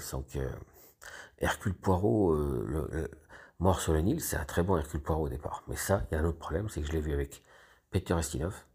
Hercule 1.37 1.75
Poirot, 1.75 2.35
Mort 3.59 3.79
sur 3.79 3.93
le 3.93 4.01
Nil, 4.01 4.21
c'est 4.21 4.37
un 4.37 4.45
très 4.45 4.63
bon 4.63 4.77
Hercule 4.77 5.01
Poirot 5.01 5.25
au 5.25 5.29
départ. 5.29 5.63
Mais 5.67 5.75
ça, 5.75 6.05
il 6.09 6.15
y 6.15 6.17
a 6.17 6.21
un 6.21 6.25
autre 6.25 6.39
problème, 6.39 6.69
c'est 6.69 6.81
que 6.81 6.87
je 6.87 6.91
l'ai 6.93 7.01
vu 7.01 7.13
avec 7.13 7.43
Peter 7.91 8.17
Ustinov, 8.17 8.65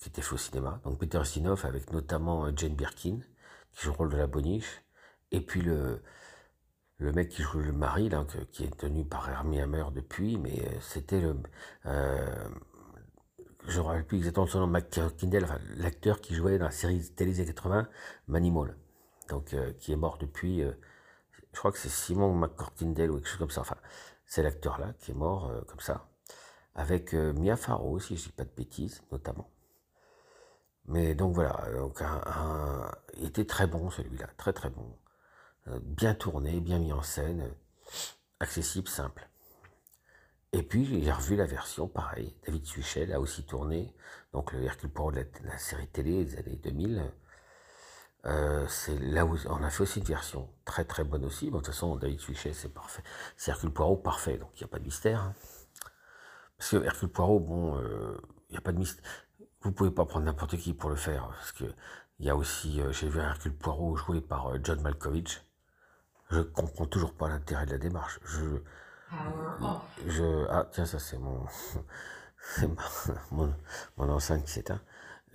qui 0.00 0.08
était 0.08 0.22
fait 0.22 0.34
au 0.34 0.38
cinéma. 0.38 0.80
Donc 0.84 0.98
Peter 0.98 1.20
Ustinov 1.20 1.64
avec 1.66 1.92
notamment 1.92 2.46
euh, 2.46 2.52
Jane 2.56 2.74
Birkin, 2.74 3.20
qui 3.72 3.84
joue 3.84 3.92
le 3.92 3.96
rôle 3.96 4.10
de 4.10 4.16
la 4.16 4.26
boniche. 4.26 4.82
Et 5.30 5.40
puis 5.40 5.60
le, 5.62 6.02
le 6.98 7.12
mec 7.12 7.28
qui 7.28 7.42
joue 7.42 7.60
le 7.60 7.72
mari, 7.72 8.08
là, 8.08 8.26
qui 8.50 8.64
est 8.64 8.76
tenu 8.76 9.04
par 9.04 9.28
Hermie 9.28 9.60
Hammer 9.60 9.84
depuis, 9.94 10.38
mais 10.38 10.58
euh, 10.66 10.80
c'était 10.80 11.20
le... 11.20 11.36
Euh, 11.86 12.48
je 13.66 13.78
ne 13.78 13.82
me 13.82 13.88
rappelle 13.88 14.06
plus 14.06 14.16
exactement 14.18 14.46
son 14.46 14.60
nom, 14.60 14.66
McKindle, 14.66 15.46
l'acteur 15.76 16.20
qui 16.22 16.34
jouait 16.34 16.58
dans 16.58 16.64
la 16.64 16.70
série 16.70 17.02
télé 17.14 17.44
80, 17.44 17.88
Manimal, 18.26 18.74
donc 19.28 19.54
qui 19.78 19.92
est 19.92 19.96
mort 19.96 20.16
depuis 20.16 20.62
je 20.62 21.58
crois 21.58 21.70
que 21.70 21.76
c'est 21.78 21.90
Simon 21.90 22.32
McCorkindale 22.32 23.10
ou 23.10 23.16
quelque 23.16 23.28
chose 23.28 23.38
comme 23.38 23.50
ça. 23.50 23.60
Enfin, 23.60 23.76
c'est 24.24 24.42
l'acteur-là 24.42 24.94
qui 24.98 25.10
est 25.10 25.14
mort 25.14 25.52
comme 25.68 25.80
ça. 25.80 26.08
Avec 26.74 27.12
Mia 27.12 27.56
Farrow, 27.56 27.98
si 28.00 28.16
je 28.16 28.24
dis 28.24 28.32
pas 28.32 28.44
de 28.44 28.50
bêtises, 28.56 29.02
notamment. 29.12 29.50
Mais 30.90 31.14
donc 31.14 31.34
voilà, 31.34 31.56
il 33.16 33.24
était 33.24 33.44
très 33.44 33.68
bon 33.68 33.90
celui-là, 33.90 34.26
très 34.36 34.52
très 34.52 34.70
bon. 34.70 34.98
Euh, 35.68 35.78
bien 35.82 36.14
tourné, 36.14 36.60
bien 36.60 36.80
mis 36.80 36.92
en 36.92 37.02
scène, 37.02 37.48
accessible, 38.40 38.88
simple. 38.88 39.28
Et 40.52 40.64
puis 40.64 40.84
j'ai 41.04 41.12
revu 41.12 41.36
la 41.36 41.46
version, 41.46 41.86
pareil, 41.86 42.34
David 42.44 42.66
Suchel 42.66 43.12
a 43.12 43.20
aussi 43.20 43.44
tourné, 43.44 43.94
donc 44.32 44.52
le 44.52 44.64
Hercule 44.64 44.90
Poirot 44.90 45.12
de 45.12 45.24
la, 45.44 45.58
série 45.58 45.86
télé 45.86 46.24
des 46.24 46.36
années 46.36 46.56
2000, 46.56 47.12
euh, 48.26 48.66
c'est 48.68 48.98
là 48.98 49.24
où 49.24 49.36
on 49.48 49.62
a 49.62 49.70
fait 49.70 49.84
aussi 49.84 50.00
une 50.00 50.04
version 50.06 50.50
très 50.64 50.84
très 50.84 51.04
bonne 51.04 51.24
aussi. 51.24 51.50
Bon, 51.50 51.58
de 51.58 51.64
toute 51.64 51.72
façon, 51.72 51.94
David 51.96 52.18
Suchet, 52.18 52.52
c'est 52.52 52.74
parfait. 52.74 53.02
Hercule 53.46 53.70
Poirot 53.70 53.96
parfait, 53.96 54.38
donc 54.38 54.50
il 54.56 54.64
n'y 54.64 54.64
a 54.64 54.68
pas 54.68 54.80
de 54.80 54.84
mystère. 54.84 55.20
Hein. 55.20 55.34
Parce 56.58 56.72
que 56.72 56.84
Hercule 56.84 57.10
Poirot, 57.10 57.38
bon, 57.38 57.78
euh, 57.78 58.20
il 58.48 58.54
n'y 58.54 58.58
a 58.58 58.60
pas 58.60 58.72
de 58.72 58.78
mystère. 58.78 59.04
Vous 59.62 59.72
pouvez 59.72 59.90
pas 59.90 60.06
prendre 60.06 60.26
n'importe 60.26 60.56
qui 60.56 60.74
pour 60.74 60.90
le 60.90 60.96
faire. 60.96 61.28
Parce 61.28 61.52
que 61.52 61.64
il 62.18 62.26
y 62.26 62.30
a 62.30 62.36
aussi, 62.36 62.80
euh, 62.80 62.92
j'ai 62.92 63.08
vu 63.08 63.20
un 63.20 63.28
Hercule 63.30 63.56
Poirot 63.56 63.96
joué 63.96 64.20
par 64.20 64.52
John 64.62 64.80
Malkovich. 64.82 65.42
Je 66.30 66.40
comprends 66.40 66.86
toujours 66.86 67.14
pas 67.14 67.28
l'intérêt 67.28 67.66
de 67.66 67.72
la 67.72 67.78
démarche. 67.78 68.20
Je, 68.24 68.62
je, 70.06 70.46
ah 70.50 70.68
tiens, 70.70 70.86
ça 70.86 70.98
c'est 70.98 71.18
mon, 71.18 71.44
mon, 73.32 73.54
mon 73.96 74.08
enceinte 74.10 74.44
qui 74.44 74.52
s'éteint 74.52 74.80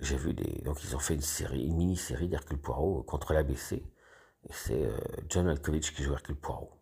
j'ai 0.00 0.16
vu 0.16 0.34
des. 0.34 0.62
Donc, 0.62 0.82
ils 0.84 0.94
ont 0.94 0.98
fait 0.98 1.14
une 1.14 1.22
série, 1.22 1.64
une 1.64 1.76
mini-série 1.76 2.28
d'Hercule 2.28 2.58
Poirot 2.58 3.02
contre 3.02 3.32
l'ABC. 3.32 3.72
Et 3.72 4.52
c'est 4.52 4.84
euh, 4.84 4.96
John 5.28 5.46
Malkovich 5.46 5.94
qui 5.94 6.02
joue 6.02 6.12
Hercule 6.12 6.36
Poirot. 6.36 6.72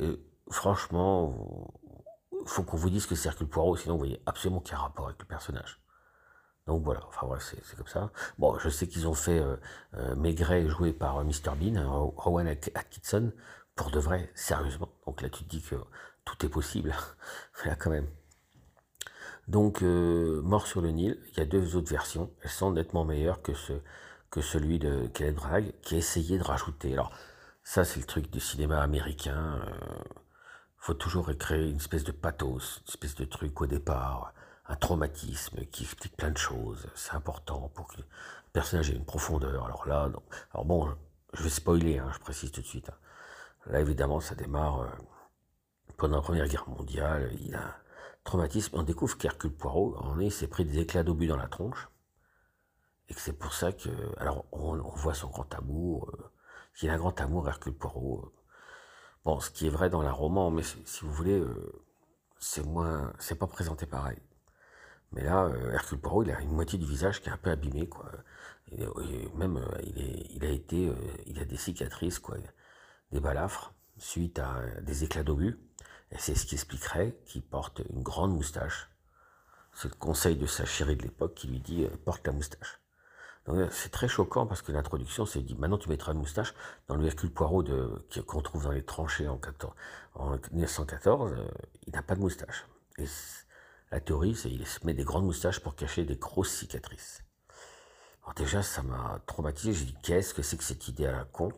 Et 0.00 0.18
franchement, 0.50 1.72
il 2.40 2.48
faut 2.48 2.62
qu'on 2.62 2.76
vous 2.76 2.90
dise 2.90 3.06
que 3.06 3.14
c'est 3.14 3.28
Hercule 3.28 3.48
Poirot, 3.48 3.76
sinon 3.76 3.94
vous 3.94 4.00
voyez 4.00 4.22
absolument 4.26 4.58
aucun 4.58 4.76
rapport 4.76 5.06
avec 5.06 5.18
le 5.20 5.26
personnage. 5.26 5.81
Donc 6.66 6.84
voilà, 6.84 7.00
enfin 7.08 7.28
c'est 7.40 7.76
comme 7.76 7.86
ça. 7.88 8.12
Bon, 8.38 8.56
je 8.58 8.68
sais 8.68 8.86
qu'ils 8.86 9.08
ont 9.08 9.14
fait 9.14 9.40
euh, 9.40 9.56
euh, 9.94 10.14
Maigret 10.14 10.68
joué 10.68 10.92
par 10.92 11.18
euh, 11.18 11.24
Mr 11.24 11.56
Bean, 11.56 11.76
hein, 11.76 12.12
Rowan 12.16 12.46
Atkinson, 12.46 13.32
pour 13.74 13.90
de 13.90 13.98
vrai, 13.98 14.30
sérieusement. 14.34 14.88
Donc 15.06 15.22
là, 15.22 15.28
tu 15.28 15.44
te 15.44 15.48
dis 15.48 15.62
que 15.62 15.74
tout 16.24 16.46
est 16.46 16.48
possible. 16.48 16.94
là, 17.64 17.74
quand 17.74 17.90
même. 17.90 18.08
Donc, 19.48 19.82
Mort 19.82 20.68
sur 20.68 20.80
le 20.80 20.90
Nil, 20.92 21.18
il 21.32 21.38
y 21.38 21.40
a 21.40 21.44
deux 21.44 21.74
autres 21.76 21.90
versions. 21.90 22.30
Elles 22.42 22.50
sont 22.50 22.70
nettement 22.70 23.04
meilleures 23.04 23.42
que, 23.42 23.54
ce, 23.54 23.72
que 24.30 24.40
celui 24.40 24.78
de 24.78 25.08
Kenneth 25.08 25.34
Bragg, 25.34 25.72
qui 25.82 25.96
a 25.96 25.98
essayé 25.98 26.38
de 26.38 26.44
rajouter. 26.44 26.92
Alors, 26.92 27.12
ça, 27.64 27.84
c'est 27.84 27.98
le 27.98 28.06
truc 28.06 28.30
du 28.30 28.38
cinéma 28.38 28.80
américain. 28.80 29.60
Faut 30.78 30.94
toujours 30.94 31.30
créer 31.38 31.70
une 31.70 31.76
espèce 31.76 32.04
de 32.04 32.12
pathos, 32.12 32.82
une 32.82 32.88
espèce 32.88 33.16
de 33.16 33.24
truc 33.24 33.60
au 33.60 33.66
départ 33.66 34.32
un 34.72 34.76
traumatisme 34.76 35.66
qui 35.66 35.84
explique 35.84 36.16
plein 36.16 36.30
de 36.30 36.38
choses. 36.38 36.86
C'est 36.94 37.12
important 37.12 37.70
pour 37.74 37.88
que 37.88 37.98
le 37.98 38.04
personnage 38.54 38.90
ait 38.90 38.94
une 38.94 39.04
profondeur. 39.04 39.66
Alors 39.66 39.86
là, 39.86 40.10
alors 40.52 40.64
bon, 40.64 40.88
je 41.34 41.42
vais 41.42 41.50
spoiler, 41.50 41.98
hein, 41.98 42.10
je 42.14 42.18
précise 42.18 42.50
tout 42.52 42.62
de 42.62 42.66
suite. 42.66 42.88
Hein. 42.88 42.96
Là, 43.66 43.80
évidemment, 43.80 44.20
ça 44.20 44.34
démarre 44.34 44.80
euh, 44.80 44.88
pendant 45.98 46.16
la 46.16 46.22
Première 46.22 46.48
Guerre 46.48 46.66
mondiale. 46.68 47.30
Il 47.38 47.54
a 47.54 47.66
un 47.66 47.74
traumatisme. 48.24 48.78
On 48.78 48.82
découvre 48.82 49.18
qu'Hercule 49.18 49.52
Poirot, 49.52 49.94
en 49.98 50.18
est, 50.18 50.30
s'est 50.30 50.48
pris 50.48 50.64
des 50.64 50.78
éclats 50.78 51.02
d'obus 51.02 51.26
dans 51.26 51.36
la 51.36 51.48
tronche. 51.48 51.90
Et 53.08 53.14
que 53.14 53.20
c'est 53.20 53.34
pour 53.34 53.52
ça 53.52 53.72
que. 53.72 53.90
Alors, 54.18 54.46
on, 54.52 54.76
voit 54.96 55.14
son 55.14 55.28
grand 55.28 55.54
amour. 55.54 56.10
Euh, 56.14 56.30
il 56.80 56.88
a 56.88 56.94
un 56.94 56.98
grand 56.98 57.20
amour, 57.20 57.46
Hercule 57.46 57.74
Poirot. 57.74 58.22
Euh. 58.24 58.32
Bon, 59.26 59.38
ce 59.38 59.50
qui 59.50 59.66
est 59.66 59.70
vrai 59.70 59.90
dans 59.90 60.02
la 60.02 60.12
roman, 60.12 60.50
mais 60.50 60.62
si 60.62 61.04
vous 61.04 61.12
voulez, 61.12 61.44
c'est 62.38 62.64
moins. 62.66 63.12
C'est 63.18 63.36
pas 63.36 63.46
présenté 63.46 63.86
pareil. 63.86 64.18
Mais 65.12 65.22
là, 65.22 65.44
euh, 65.44 65.72
Hercule 65.72 65.98
Poirot, 65.98 66.22
il 66.24 66.30
a 66.30 66.40
une 66.40 66.52
moitié 66.52 66.78
du 66.78 66.86
visage 66.86 67.20
qui 67.20 67.28
est 67.28 67.32
un 67.32 67.36
peu 67.36 67.50
abîmé, 67.50 67.88
quoi. 67.88 68.10
même, 69.34 69.58
euh, 69.58 69.80
il, 70.30 70.44
a 70.44 70.48
été, 70.48 70.88
euh, 70.88 70.94
il 71.26 71.38
a 71.38 71.44
des 71.44 71.56
cicatrices, 71.56 72.18
quoi, 72.18 72.36
des 73.12 73.20
balafres, 73.20 73.74
suite 73.98 74.38
à 74.38 74.62
des 74.80 75.04
éclats 75.04 75.22
d'obus. 75.22 75.58
Et 76.10 76.18
c'est 76.18 76.34
ce 76.34 76.46
qui 76.46 76.54
expliquerait 76.54 77.16
qu'il 77.26 77.42
porte 77.42 77.82
une 77.90 78.02
grande 78.02 78.32
moustache. 78.34 78.88
C'est 79.74 79.88
le 79.88 79.94
conseil 79.94 80.36
de 80.36 80.46
sa 80.46 80.64
chérie 80.64 80.96
de 80.96 81.02
l'époque 81.02 81.34
qui 81.34 81.48
lui 81.48 81.60
dit 81.60 81.86
porte 82.04 82.26
la 82.26 82.32
moustache. 82.32 82.80
Donc 83.46 83.72
c'est 83.72 83.90
très 83.90 84.06
choquant 84.08 84.46
parce 84.46 84.62
que 84.62 84.70
l'introduction 84.70 85.26
c'est 85.26 85.40
dit 85.40 85.54
maintenant 85.54 85.78
tu 85.78 85.88
mettras 85.88 86.12
une 86.12 86.18
moustache. 86.18 86.54
Dans 86.88 86.96
le 86.96 87.06
Hercule 87.06 87.32
Poirot 87.32 87.64
qu'on 88.26 88.42
trouve 88.42 88.64
dans 88.64 88.70
les 88.70 88.84
tranchées 88.84 89.28
en, 89.28 89.38
14, 89.38 89.74
en 90.14 90.36
1914, 90.52 91.34
il 91.86 91.92
n'a 91.94 92.02
pas 92.02 92.14
de 92.14 92.20
moustache. 92.20 92.66
La 93.92 94.00
théorie, 94.00 94.34
c'est 94.34 94.48
qu'il 94.48 94.66
se 94.66 94.84
met 94.86 94.94
des 94.94 95.04
grandes 95.04 95.26
moustaches 95.26 95.60
pour 95.60 95.76
cacher 95.76 96.04
des 96.04 96.16
grosses 96.16 96.50
cicatrices. 96.50 97.22
Alors 98.22 98.34
déjà, 98.34 98.62
ça 98.62 98.82
m'a 98.82 99.20
traumatisé. 99.26 99.74
J'ai 99.74 99.84
dit, 99.84 99.96
qu'est-ce 100.02 100.32
que 100.32 100.42
c'est 100.42 100.56
que 100.56 100.64
cette 100.64 100.88
idée 100.88 101.06
à 101.06 101.12
la 101.12 101.24
con? 101.24 101.52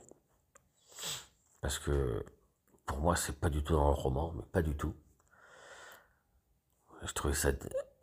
Parce 1.60 1.78
que 1.78 2.24
pour 2.86 2.98
moi, 2.98 3.14
c'est 3.14 3.38
pas 3.38 3.50
du 3.50 3.62
tout 3.62 3.74
dans 3.74 3.88
le 3.88 3.94
roman, 3.94 4.32
mais 4.36 4.42
pas 4.50 4.62
du 4.62 4.76
tout. 4.76 4.94
Je 7.02 7.12
trouvais 7.12 7.34
ça. 7.34 7.50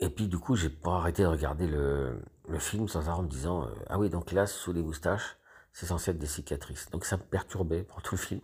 Et 0.00 0.08
puis 0.08 0.28
du 0.28 0.38
coup, 0.38 0.56
j'ai 0.56 0.70
pas 0.70 0.96
arrêté 0.96 1.22
de 1.22 1.28
regarder 1.28 1.66
le, 1.66 2.22
film 2.58 2.88
sans 2.88 3.08
arrêt 3.08 3.18
en 3.18 3.22
me 3.24 3.28
disant 3.28 3.66
euh, 3.66 3.74
ah 3.88 3.98
oui, 3.98 4.08
donc 4.08 4.32
là, 4.32 4.46
sous 4.46 4.72
les 4.72 4.82
moustaches, 4.82 5.36
c'est 5.72 5.86
censé 5.86 6.12
être 6.12 6.18
des 6.18 6.26
cicatrices. 6.26 6.88
Donc 6.90 7.04
ça 7.04 7.16
me 7.16 7.22
perturbait 7.22 7.82
pour 7.82 8.00
tout 8.02 8.14
le 8.14 8.20
film. 8.20 8.40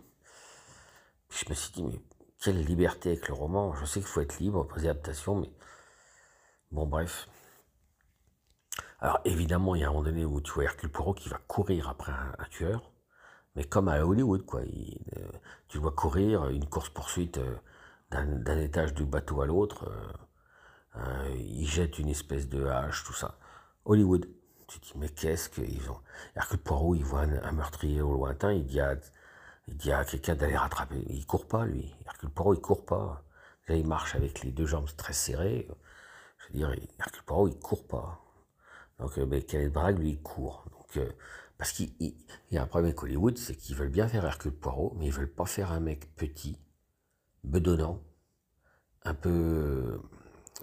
Puis 1.29 1.43
je 1.45 1.49
me 1.49 1.55
suis 1.55 1.71
dit 1.73 1.83
mais 1.83 2.01
quelle 2.41 2.63
liberté 2.63 3.09
avec 3.09 3.27
le 3.27 3.33
roman. 3.33 3.73
Je 3.73 3.85
sais 3.85 3.99
qu'il 3.99 4.09
faut 4.09 4.21
être 4.21 4.39
libre 4.39 4.63
pour 4.65 4.77
les 4.77 4.85
adaptations, 4.87 5.35
mais 5.35 5.49
Bon, 6.71 6.85
bref. 6.85 7.27
Alors, 9.01 9.19
évidemment, 9.25 9.75
il 9.75 9.81
y 9.81 9.83
a 9.83 9.87
un 9.87 9.91
moment 9.91 10.03
donné 10.03 10.25
où 10.25 10.41
tu 10.41 10.51
vois 10.51 10.65
Hercule 10.65 10.91
Poirot 10.91 11.13
qui 11.13 11.29
va 11.29 11.37
courir 11.47 11.89
après 11.89 12.11
un, 12.11 12.45
tueur, 12.51 12.91
mais 13.55 13.63
comme 13.63 13.87
à 13.87 14.05
Hollywood, 14.05 14.45
quoi. 14.45 14.61
Euh, 14.61 15.31
tu 15.67 15.77
vois 15.79 15.91
courir 15.91 16.47
une 16.49 16.65
course-poursuite 16.67 17.37
euh, 17.39 17.55
d'un 18.11 18.59
étage 18.59 18.93
du 18.93 19.05
bateau 19.05 19.41
à 19.41 19.47
l'autre. 19.47 19.89
Euh, 20.97 21.29
il 21.35 21.67
jette 21.67 21.99
une 21.99 22.09
espèce 22.09 22.49
de 22.49 22.65
hache, 22.65 23.03
tout 23.03 23.13
ça. 23.13 23.37
Hollywood. 23.85 24.27
Tu 24.67 24.79
te 24.79 24.85
dis, 24.85 24.93
mais 24.97 25.09
qu'est-ce 25.09 25.49
qu'ils 25.49 25.89
ont? 25.89 25.99
Hercule 26.35 26.59
Poirot, 26.59 26.95
il 26.95 27.03
voit 27.03 27.21
un, 27.21 27.51
meurtrier 27.53 28.01
au 28.01 28.13
lointain, 28.13 28.53
il 28.53 28.65
dit 28.67 28.79
à, 28.79 28.95
il 29.67 29.91
à 29.91 30.05
quelqu'un 30.05 30.35
d'aller 30.35 30.57
rattraper. 30.57 31.03
Il 31.09 31.25
court 31.25 31.47
pas, 31.47 31.65
lui. 31.65 31.95
Hercule 32.05 32.29
Poirot, 32.29 32.53
il 32.53 32.61
court 32.61 32.85
pas. 32.85 33.23
Là, 33.67 33.75
il 33.75 33.87
marche 33.87 34.15
avec 34.15 34.43
les 34.43 34.51
deux 34.51 34.65
jambes 34.67 34.89
très 34.97 35.13
serrées. 35.13 35.67
Je 36.39 36.47
veux 36.47 36.53
dire, 36.53 36.75
Hercule 36.99 37.23
Poirot, 37.23 37.47
il 37.47 37.59
court 37.59 37.87
pas. 37.87 38.21
Donc, 38.99 39.17
euh, 39.17 39.25
mais 39.25 39.41
Kenneth 39.41 39.73
Bragg, 39.73 39.99
lui, 39.99 40.11
il 40.11 40.21
court. 40.21 40.65
Donc, 40.71 40.97
euh, 40.97 41.11
parce 41.57 41.71
qu'il 41.71 41.91
y 42.51 42.57
a 42.57 42.63
un 42.63 42.67
problème 42.67 42.89
avec 42.89 43.03
Hollywood, 43.03 43.37
c'est 43.37 43.55
qu'ils 43.55 43.75
veulent 43.75 43.89
bien 43.89 44.07
faire 44.07 44.25
Hercule 44.25 44.53
Poirot, 44.53 44.95
mais 44.97 45.07
ils 45.07 45.13
veulent 45.13 45.31
pas 45.31 45.45
faire 45.45 45.71
un 45.71 45.79
mec 45.79 46.15
petit, 46.15 46.57
bedonnant, 47.43 48.01
un 49.03 49.13
peu, 49.13 49.29
euh, 49.29 49.97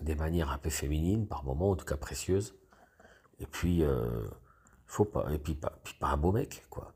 des 0.03 0.15
manières 0.15 0.51
un 0.51 0.59
peu 0.59 0.71
féminines 0.71 1.27
par 1.27 1.45
moments, 1.45 1.71
en 1.71 1.77
tout 1.77 1.85
cas 1.85 1.97
précieuses. 1.97 2.55
Et 3.39 3.47
puis, 3.47 3.83
euh, 3.83 4.27
faut 4.87 5.05
pas, 5.05 5.31
et 5.33 5.39
puis 5.39 5.55
pas, 5.55 5.79
puis 5.85 5.95
pas 5.95 6.09
un 6.09 6.17
beau 6.17 6.33
mec, 6.33 6.65
quoi. 6.71 6.93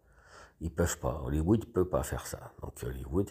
Ils 0.60 0.70
peuvent 0.70 0.98
pas. 0.98 1.20
Hollywood 1.24 1.66
peut 1.66 1.88
pas 1.88 2.02
faire 2.02 2.26
ça. 2.26 2.52
Donc 2.62 2.74
Hollywood, 2.82 3.30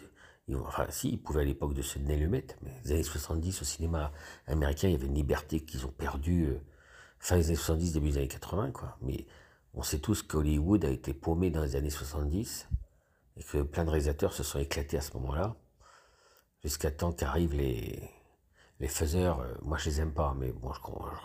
Enfin, 0.56 0.86
si, 0.90 1.10
ils 1.10 1.22
pouvaient 1.22 1.42
à 1.42 1.44
l'époque 1.44 1.74
de 1.74 1.82
se 1.82 1.98
mettre, 1.98 2.54
mais 2.62 2.72
les 2.84 2.92
années 2.92 3.02
70 3.02 3.62
au 3.62 3.64
cinéma 3.64 4.12
américain, 4.46 4.88
il 4.88 4.92
y 4.92 4.94
avait 4.94 5.06
une 5.06 5.14
liberté 5.14 5.60
qu'ils 5.60 5.86
ont 5.86 5.92
perdue 5.92 6.46
euh, 6.46 6.60
fin 7.18 7.36
des 7.36 7.46
années 7.46 7.56
70, 7.56 7.92
début 7.92 8.10
des 8.10 8.18
années 8.18 8.28
80, 8.28 8.72
quoi. 8.72 8.96
Mais 9.02 9.26
on 9.74 9.82
sait 9.82 9.98
tous 9.98 10.22
qu'Hollywood 10.22 10.84
a 10.84 10.90
été 10.90 11.14
paumé 11.14 11.50
dans 11.50 11.62
les 11.62 11.76
années 11.76 11.90
70 11.90 12.68
et 13.36 13.42
que 13.42 13.62
plein 13.62 13.84
de 13.84 13.90
réalisateurs 13.90 14.32
se 14.32 14.42
sont 14.42 14.58
éclatés 14.58 14.98
à 14.98 15.00
ce 15.00 15.12
moment-là, 15.14 15.56
jusqu'à 16.62 16.90
temps 16.90 17.12
qu'arrivent 17.12 17.54
les, 17.54 18.10
les 18.80 18.88
faiseurs. 18.88 19.40
Euh, 19.40 19.54
moi, 19.62 19.78
je 19.78 19.90
les 19.90 20.00
aime 20.00 20.12
pas, 20.12 20.34
mais 20.36 20.52
bon, 20.52 20.72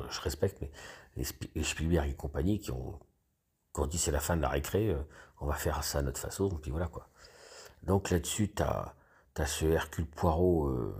je, 0.09 0.21
respecte, 0.21 0.61
mais 0.61 0.71
les, 1.15 1.63
Spielberg 1.63 2.09
et 2.09 2.15
compagnie 2.15 2.59
qui 2.59 2.71
ont, 2.71 2.99
dit 3.87 3.97
c'est 3.97 4.11
la 4.11 4.19
fin 4.19 4.37
de 4.37 4.41
la 4.41 4.49
récré, 4.49 4.89
euh, 4.89 5.01
on 5.41 5.47
va 5.47 5.55
faire 5.55 5.83
ça 5.83 5.99
à 5.99 6.01
notre 6.01 6.19
façon, 6.19 6.49
puis 6.49 6.71
voilà 6.71 6.87
quoi. 6.87 7.09
Donc 7.83 8.09
là-dessus, 8.09 8.51
tu 8.53 8.63
as 8.63 8.95
T'as 9.35 9.45
ce 9.45 9.65
Hercule 9.65 10.07
Poirot 10.07 10.69
euh, 10.69 10.95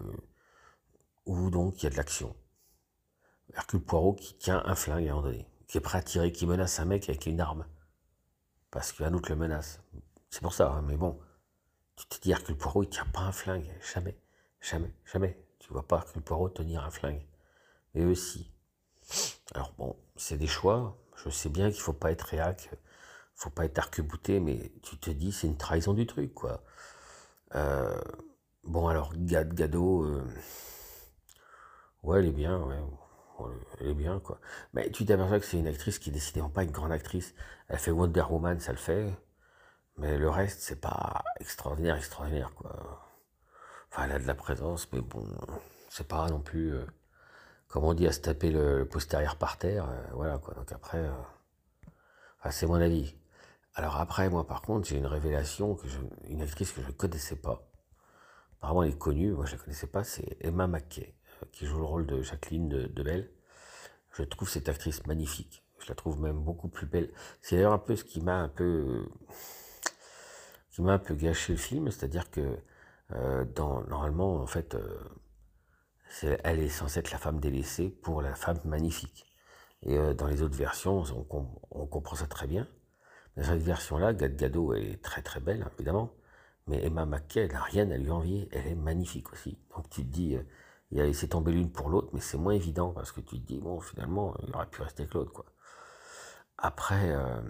où 1.26 1.50
donc 1.50 1.82
il 1.82 1.86
y 1.86 1.88
a 1.88 1.90
de 1.90 1.96
l'action. 1.96 2.36
Hercule 3.54 3.82
Poirot 3.82 4.14
qui 4.14 4.36
tient 4.38 4.62
un 4.66 4.76
flingue 4.76 5.08
à 5.08 5.14
un 5.14 5.16
moment 5.16 5.28
donné, 5.30 5.48
qui 5.68 5.78
est 5.78 5.82
prêt 5.82 6.00
à 6.00 6.04
tirer, 6.04 6.34
qui 6.34 6.46
menace 6.46 6.82
un 6.82 6.86
mec 6.86 7.08
avec 7.08 7.26
une 7.28 7.40
arme. 7.40 7.66
Parce 8.72 8.92
qu'un 8.92 9.14
autre 9.14 9.30
le 9.30 9.38
menace. 9.38 9.80
C'est 10.30 10.42
pour 10.42 10.54
ça, 10.54 10.70
hein, 10.70 10.82
mais 10.82 10.98
bon. 10.98 11.18
Tu 11.96 12.08
te 12.08 12.22
dis 12.22 12.32
Hercule 12.32 12.58
Poirot, 12.58 12.84
il 12.84 12.90
tient 12.90 13.06
pas 13.06 13.22
un 13.22 13.32
flingue. 13.32 13.72
Jamais. 13.94 14.20
Jamais. 14.60 14.94
Jamais. 15.06 15.42
Tu 15.60 15.72
vois 15.72 15.88
pas 15.88 16.00
Hercule 16.00 16.22
Poirot 16.22 16.50
tenir 16.50 16.84
un 16.84 16.92
flingue. 16.92 17.26
Mais 17.94 18.02
eux 18.02 18.10
aussi. 18.10 18.52
Alors 19.54 19.74
bon, 19.78 19.96
c'est 20.18 20.38
des 20.38 20.48
choix. 20.48 20.98
Je 21.24 21.30
sais 21.30 21.48
bien 21.48 21.72
qu'il 21.72 21.80
faut 21.80 21.94
pas 21.94 22.12
être 22.12 22.24
réac, 22.24 22.70
faut 23.34 23.50
pas 23.50 23.64
être 23.64 23.80
arc-bouté, 23.80 24.42
mais 24.42 24.74
tu 24.84 24.98
te 24.98 25.10
dis 25.10 25.32
c'est 25.32 25.48
une 25.48 25.56
trahison 25.56 25.94
du 25.94 26.06
truc, 26.06 26.34
quoi. 26.34 26.62
Euh, 27.56 28.02
bon, 28.64 28.88
alors, 28.88 29.14
Gad 29.16 29.54
Gado, 29.54 30.04
euh, 30.04 30.24
ouais, 32.04 32.20
elle 32.20 32.28
est 32.28 32.32
bien, 32.32 32.60
ouais. 32.60 32.80
Elle 33.80 33.88
est 33.88 33.94
bien, 33.94 34.20
quoi. 34.20 34.40
Mais 34.74 34.90
tu 34.92 35.06
t'aperçois 35.06 35.40
que 35.40 35.46
c'est 35.46 35.58
une 35.60 35.68
actrice 35.68 36.00
qui 36.00 36.10
est 36.10 36.14
décidément 36.14 36.50
pas 36.50 36.64
une 36.64 36.72
grande 36.72 36.92
actrice. 36.92 37.34
Elle 37.68 37.80
fait 37.80 37.92
Wonder 37.92 38.24
Woman, 38.30 38.60
ça 38.60 38.72
le 38.72 38.78
fait. 38.78 39.14
Mais 39.98 40.18
le 40.18 40.30
reste, 40.30 40.62
c'est 40.62 40.80
pas 40.82 41.24
extraordinaire, 41.40 41.98
extraordinaire, 41.98 42.52
quoi. 42.56 43.10
Enfin, 43.92 44.06
elle 44.06 44.12
a 44.14 44.20
de 44.20 44.28
la 44.28 44.36
présence, 44.36 44.92
mais 44.94 45.02
bon, 45.02 45.26
c'est 45.90 46.08
pas 46.08 46.30
non 46.30 46.42
plus, 46.42 46.74
euh, 46.74 46.86
comme 47.68 47.84
on 47.86 47.94
dit, 47.94 48.08
à 48.08 48.12
se 48.12 48.22
taper 48.22 48.52
le, 48.52 48.86
postérieur 48.86 49.38
par 49.38 49.58
terre. 49.58 49.88
voilà, 50.14 50.38
quoi. 50.38 50.54
Donc 50.56 50.72
après, 50.72 51.10
c'est 52.52 52.68
mon 52.68 52.76
avis. 52.76 53.16
Alors 53.78 53.98
après, 53.98 54.30
moi 54.30 54.48
par 54.48 54.62
contre, 54.62 54.88
j'ai 54.88 54.98
une 54.98 55.06
révélation, 55.06 55.76
que 55.76 55.86
une 56.30 56.42
actrice 56.42 56.72
que 56.72 56.82
je 56.82 56.88
ne 56.88 56.94
connaissais 56.94 57.36
pas. 57.36 57.70
Apparemment, 58.58 58.84
elle 58.84 58.92
est 58.92 58.98
connue, 58.98 59.34
moi 59.34 59.46
je 59.46 59.54
ne 59.54 59.58
la 59.58 59.64
connaissais 59.66 59.88
pas, 59.88 60.06
c'est 60.06 60.38
Emma 60.40 60.66
McKay, 60.68 61.14
euh, 61.44 61.46
qui 61.52 61.66
joue 61.66 61.78
le 61.80 61.84
rôle 61.84 62.06
de 62.08 62.22
Jacqueline 62.22 62.70
de. 62.70 63.30
Je 64.14 64.24
trouve 64.24 64.50
cette 64.50 64.70
actrice 64.70 65.06
magnifique. 65.08 65.62
Je 65.80 65.90
la 65.90 65.96
trouve 65.96 66.22
même 66.22 66.40
beaucoup 66.40 66.70
plus 66.70 66.88
belle. 66.88 67.12
C'est 67.42 67.58
d'ailleurs 67.58 67.74
un 67.74 67.78
peu 67.78 67.98
ce 67.98 68.06
qui 68.06 68.22
m'a 68.22 68.38
un 68.38 68.48
peu, 68.48 69.10
qui 70.72 70.82
m'a 70.82 70.94
un 70.94 71.00
peu 71.00 71.14
gâché 71.16 71.54
le 71.54 71.60
film, 71.60 71.92
c'est-à-dire 71.92 72.32
que 72.32 72.58
euh, 73.12 73.44
dans, 73.44 73.82
normalement, 73.84 74.38
en 74.38 74.48
fait, 74.48 74.76
euh, 74.76 76.38
elle 76.46 76.60
est 76.60 76.70
censée 76.70 77.00
être 77.02 77.12
la 77.12 77.18
femme 77.18 77.42
délaissée 77.42 77.90
pour 77.90 78.22
la 78.22 78.36
femme 78.36 78.60
magnifique. 78.64 79.26
Et 79.84 79.98
dans 80.16 80.28
les 80.28 80.42
autres 80.42 80.56
versions, 80.56 81.04
on 81.72 81.86
comprend 81.86 82.16
ça 82.16 82.26
très 82.26 82.48
bien. 82.48 82.68
Dans 83.38 83.44
cette 83.44 83.62
version-là, 83.62 84.14
Gad 84.14 84.36
Gadot 84.38 84.74
est 84.74 85.02
très 85.02 85.22
très 85.22 85.40
belle, 85.40 85.66
évidemment, 85.76 86.12
mais 86.68 86.84
Emma 86.84 87.06
McKay, 87.06 87.42
elle 87.42 87.52
n'a 87.52 87.62
rien 87.62 87.90
à 87.92 87.98
lui 87.98 88.12
envier, 88.12 88.48
elle 88.52 88.68
est 88.68 88.76
magnifique 88.76 89.32
aussi. 89.34 89.58
Donc 89.76 89.90
tu 89.90 90.04
te 90.04 90.08
dis, 90.08 90.36
euh, 90.36 90.44
il 90.92 91.02
a 91.02 91.06
laissé 91.06 91.28
tomber 91.28 91.52
l'une 91.52 91.72
pour 91.72 91.90
l'autre, 91.90 92.10
mais 92.14 92.22
c'est 92.22 92.38
moins 92.38 92.54
évident 92.54 92.92
parce 92.92 93.12
que 93.12 93.22
tu 93.22 93.40
te 93.42 93.48
dis, 93.48 93.60
bon, 93.60 93.80
finalement, 93.82 94.36
il 94.48 94.56
aurait 94.56 94.70
pu 94.70 94.82
rester 94.82 95.04
avec 95.04 95.14
l'autre, 95.14 95.34
quoi. 95.34 95.46
Après, 96.58 97.12
euh, 97.12 97.42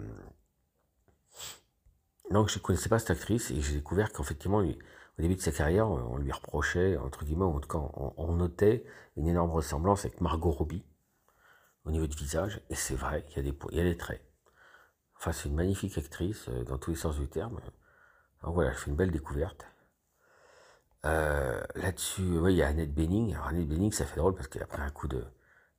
donc 2.30 2.48
je 2.48 2.58
ne 2.58 2.62
connaissais 2.62 2.88
pas 2.88 2.98
cette 2.98 3.10
actrice 3.10 3.50
et 3.50 3.60
j'ai 3.60 3.74
découvert 3.74 4.12
qu'effectivement, 4.12 4.58
au 4.58 5.22
début 5.22 5.36
de 5.36 5.40
sa 5.40 5.52
carrière, 5.52 5.88
on 5.88 6.16
lui 6.16 6.32
reprochait, 6.32 6.96
entre 6.96 7.24
guillemets, 7.24 7.44
en 7.44 7.60
tout 7.60 7.68
cas, 7.68 7.78
on, 8.16 8.32
notait 8.34 8.84
une 9.16 9.28
énorme 9.28 9.52
ressemblance 9.52 10.04
avec 10.04 10.20
Margot 10.20 10.50
Robbie 10.50 10.84
au 11.84 11.90
niveau 11.92 12.06
du 12.08 12.16
visage, 12.16 12.60
et 12.68 12.74
c'est 12.74 12.96
vrai, 12.96 13.24
il 13.30 13.36
y 13.36 13.80
a 13.80 13.84
des 13.84 13.96
traits. 13.96 14.25
Enfin, 15.18 15.32
c'est 15.32 15.48
une 15.48 15.54
magnifique 15.54 15.96
actrice 15.98 16.48
euh, 16.48 16.64
dans 16.64 16.78
tous 16.78 16.90
les 16.90 16.96
sens 16.96 17.18
du 17.18 17.28
terme. 17.28 17.58
Donc 18.42 18.54
voilà, 18.54 18.72
je 18.72 18.78
fais 18.78 18.90
une 18.90 18.96
belle 18.96 19.10
découverte. 19.10 19.66
Euh, 21.04 21.62
là-dessus, 21.74 22.22
il 22.22 22.56
y 22.56 22.62
a 22.62 22.68
Annette 22.68 22.94
Bening. 22.94 23.34
Alors, 23.34 23.48
Annette 23.48 23.68
Bening, 23.68 23.92
ça 23.92 24.04
fait 24.04 24.16
drôle 24.16 24.34
parce 24.34 24.48
qu'elle 24.48 24.62
a 24.62 24.66
pris 24.66 24.82
un 24.82 24.90
coup 24.90 25.08
de, 25.08 25.24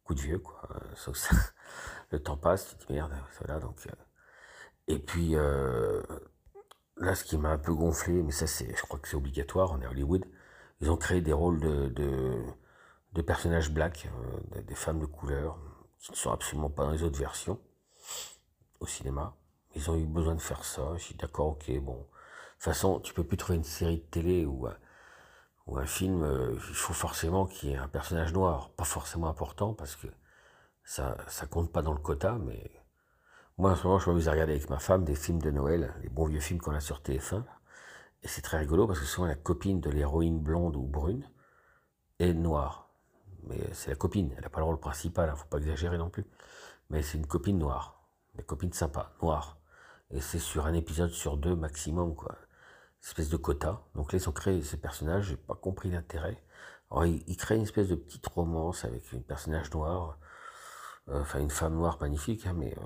coup 0.03 0.15
de 0.15 0.22
vieux, 0.22 0.39
quoi. 0.39 0.62
Sauf 0.96 1.17
ça, 1.17 1.36
le 2.12 2.22
temps 2.22 2.38
passe, 2.38 2.70
tu 2.70 2.75
te 2.77 2.88
dis 2.88 2.94
merde, 2.94 3.13
voilà, 3.39 3.60
donc. 3.60 3.75
Euh. 3.88 3.91
et 4.88 5.00
puis, 5.00 5.36
là, 6.98 7.15
ce 7.15 7.24
qui 7.24 7.38
m'a 7.38 7.50
un 7.50 7.58
peu 7.58 7.74
gonflé, 7.74 8.24
mais 8.24 8.32
ça, 8.32 8.48
c'est, 8.48 8.75
je 8.75 8.82
crois 8.84 9.00
que 9.00 9.08
c'est 9.08 9.17
obligatoire, 9.17 9.72
on 9.72 9.82
est 9.82 9.86
à 9.86 9.89
Hollywood, 9.89 10.25
ils 10.82 10.89
ont 10.89 10.98
créé 10.98 11.22
des 11.22 11.34
rôles 11.34 11.60
de, 11.60 11.88
de, 13.13 13.22
personnages 13.22 13.72
blacks, 13.72 14.08
des 14.67 14.75
femmes 14.75 15.00
de 15.00 15.06
couleur, 15.06 15.60
qui 16.00 16.12
ne 16.12 16.15
sont 16.15 16.32
absolument 16.32 16.70
pas 16.70 16.86
dans 16.86 16.91
les 16.91 17.03
autres 17.03 17.20
versions 17.20 17.60
au 18.79 18.88
cinéma. 18.88 19.36
Ils 19.75 19.89
ont 19.91 19.96
eu 19.98 20.05
besoin 20.05 20.36
de 20.36 20.41
faire 20.41 20.63
ça. 20.63 20.93
Je 20.96 21.03
suis 21.03 21.15
d'accord, 21.15 21.48
ok, 21.48 21.72
bon. 21.81 21.93
De 21.93 22.00
toute 22.00 22.63
façon, 22.63 23.00
tu 23.00 23.13
peux 23.13 23.24
plus 23.24 23.38
trouver 23.38 23.57
une 23.57 23.63
série 23.63 23.98
de 23.98 24.03
télé 24.03 24.46
ou, 24.46 24.67
un 25.75 25.86
film, 25.86 26.24
euh, 26.24 26.53
il 26.53 26.75
faut 26.75 26.93
forcément 26.93 27.46
qu'il 27.46 27.69
y 27.69 27.74
ait 27.74 27.77
un 27.77 27.88
personnage 27.88 28.34
noir. 28.34 28.72
Pas 28.72 28.86
forcément 28.86 29.27
important 29.27 29.74
parce 29.74 29.96
que 29.96 30.07
ça, 30.84 31.17
ça 31.27 31.46
compte 31.46 31.72
pas 31.72 31.81
dans 31.81 31.93
le 31.93 32.00
quota, 32.00 32.38
mais 32.39 32.72
moi 33.57 33.72
en 33.72 33.75
ce 33.75 33.84
moment, 33.86 34.00
je 34.00 34.10
m'amuse 34.10 34.27
à 34.29 34.31
regarder 34.31 34.53
avec 34.53 34.69
ma 34.69 34.79
femme 34.79 35.03
des 35.03 35.15
films 35.15 35.41
de 35.41 35.51
Noël, 35.51 35.93
les 36.01 36.10
bons 36.10 36.27
vieux 36.27 36.39
films 36.39 36.60
qu'on 36.60 36.74
a 36.74 36.79
sur 36.79 37.01
TF1. 37.01 37.43
Et 38.24 38.27
c'est 38.27 38.41
très 38.41 38.57
rigolo 38.57 38.88
parce 38.88 39.00
que 39.00 39.05
souvent 39.05 39.27
la 39.27 39.36
copine 39.36 39.79
de 39.81 39.89
l'héroïne 39.89 40.39
blonde 40.39 40.75
ou 40.75 40.84
brune 40.84 41.29
est 42.19 42.34
noire. 42.34 42.89
Mais 43.43 43.60
c'est 43.74 43.91
la 43.91 43.96
copine, 43.96 44.34
elle 44.36 44.43
n'a 44.43 44.50
pas 44.50 44.60
le 44.60 44.65
rôle 44.65 44.79
principal, 44.79 45.27
ne 45.27 45.34
hein, 45.34 45.36
faut 45.36 45.48
pas 45.48 45.57
exagérer 45.60 45.98
non 45.98 46.10
plus. 46.10 46.25
Mais 46.89 47.03
c'est 47.03 47.17
une 47.17 47.27
copine 47.27 47.60
noire 47.60 47.97
des 48.38 48.44
copines 48.44 48.74
sympas, 48.74 49.12
noires. 49.22 49.58
Et 50.12 50.22
c'est 50.22 50.39
sur 50.39 50.65
un 50.65 50.74
épisode 50.74 51.12
sur 51.12 51.38
deux 51.38 51.56
maximum, 51.56 52.15
quoi. 52.15 52.36
espèce 53.03 53.29
de 53.29 53.38
quota. 53.38 53.82
Donc 53.96 54.13
là, 54.13 54.20
ils 54.20 54.29
ont 54.29 54.34
créé 54.34 54.62
ces 54.63 54.77
personnages, 54.77 55.25
j'ai 55.25 55.38
pas 55.38 55.56
compris 55.56 55.91
l'intérêt. 55.91 56.41
Alors, 56.91 57.06
ils, 57.06 57.38
créent 57.38 57.58
une 57.58 57.63
espèce 57.63 57.89
de 57.89 57.96
petite 57.96 58.27
romance 58.27 58.86
avec 58.86 59.12
une 59.12 59.24
personnage 59.24 59.72
noir, 59.74 60.17
euh, 61.10 61.22
enfin 61.22 61.39
une 61.39 61.50
femme 61.50 61.75
noire 61.75 61.98
magnifique, 62.00 62.46
hein, 62.48 62.53
mais 62.56 62.74
euh, 62.77 62.82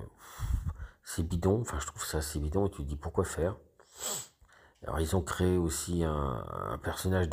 c'est 1.03 1.24
bidon, 1.24 1.62
enfin 1.62 1.79
je 1.79 1.86
trouve 1.88 2.03
ça 2.03 2.20
assez 2.20 2.39
bidon, 2.39 2.67
et 2.67 2.72
tu 2.72 2.84
te 2.84 2.88
dis 2.88 2.96
pourquoi 2.96 3.25
faire? 3.25 3.58
Alors 4.84 5.00
ils 5.00 5.15
ont 5.15 5.22
créé 5.22 5.58
aussi 5.58 6.03
un, 6.03 6.79
personnage, 6.81 7.29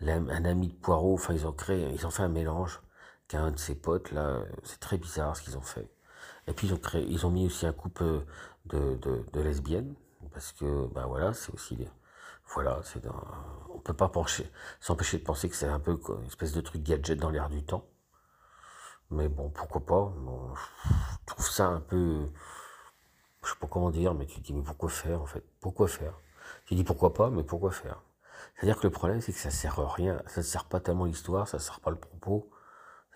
un 0.00 0.44
ami 0.44 0.68
de 0.68 0.74
Poirot, 0.74 1.14
enfin 1.14 1.34
ils 1.34 1.46
ont 1.46 1.52
créé, 1.52 1.90
ils 1.92 2.06
ont 2.06 2.10
fait 2.10 2.22
un 2.22 2.28
mélange 2.28 2.80
qu'un 3.28 3.50
de 3.50 3.58
ses 3.58 3.74
potes, 3.74 4.12
là, 4.12 4.40
c'est 4.62 4.80
très 4.80 4.98
bizarre 4.98 5.36
ce 5.36 5.42
qu'ils 5.42 5.58
ont 5.58 5.62
fait. 5.62 5.90
Et 6.48 6.52
puis 6.52 6.68
ils 6.68 7.26
ont, 7.26 7.30
mis 7.30 7.46
aussi 7.46 7.66
un 7.66 7.72
couple 7.72 8.24
de, 8.66 8.94
de, 8.96 9.40
lesbiennes, 9.40 9.94
parce 10.32 10.52
que 10.52 10.86
ben 10.88 11.06
voilà, 11.06 11.32
c'est 11.32 11.52
aussi 11.52 11.76
voilà, 12.54 12.80
c'est 12.84 13.02
on 13.74 13.78
peut 13.80 13.94
pas 13.94 14.10
s'empêcher 14.80 15.18
de 15.18 15.24
penser 15.24 15.48
que 15.48 15.56
c'est 15.56 15.66
un 15.66 15.80
peu 15.80 15.98
une 16.20 16.26
espèce 16.26 16.52
de 16.52 16.60
truc 16.60 16.82
gadget 16.82 17.18
dans 17.18 17.30
l'air 17.30 17.48
du 17.48 17.64
temps. 17.64 17.84
Mais 19.10 19.28
bon, 19.28 19.50
pourquoi 19.50 19.84
pas 19.84 20.12
Je 21.20 21.26
trouve 21.26 21.48
ça 21.48 21.66
un 21.66 21.80
peu, 21.80 22.26
je 23.44 23.50
sais 23.50 23.58
pas 23.60 23.66
comment 23.68 23.90
dire, 23.90 24.14
mais 24.14 24.26
tu 24.26 24.40
te 24.40 24.46
dis 24.46 24.52
mais 24.52 24.62
pourquoi 24.62 24.88
faire 24.88 25.22
en 25.22 25.26
fait? 25.26 25.44
Pourquoi 25.60 25.88
faire? 25.88 26.14
Tu 26.66 26.74
dis 26.74 26.84
pourquoi 26.84 27.12
pas, 27.14 27.30
mais 27.30 27.42
pourquoi 27.42 27.70
faire? 27.72 28.02
C'est-à-dire 28.54 28.78
que 28.78 28.86
le 28.86 28.90
problème 28.90 29.20
c'est 29.20 29.32
que 29.32 29.38
ça 29.38 29.50
sert 29.50 29.78
à 29.80 29.92
rien, 29.92 30.22
ça 30.26 30.40
ne 30.40 30.46
sert 30.46 30.64
pas 30.66 30.80
tellement 30.80 31.04
l'histoire, 31.04 31.48
ça 31.48 31.56
ne 31.58 31.62
sert 31.62 31.80
pas 31.80 31.90
le 31.90 31.96
propos. 31.98 32.50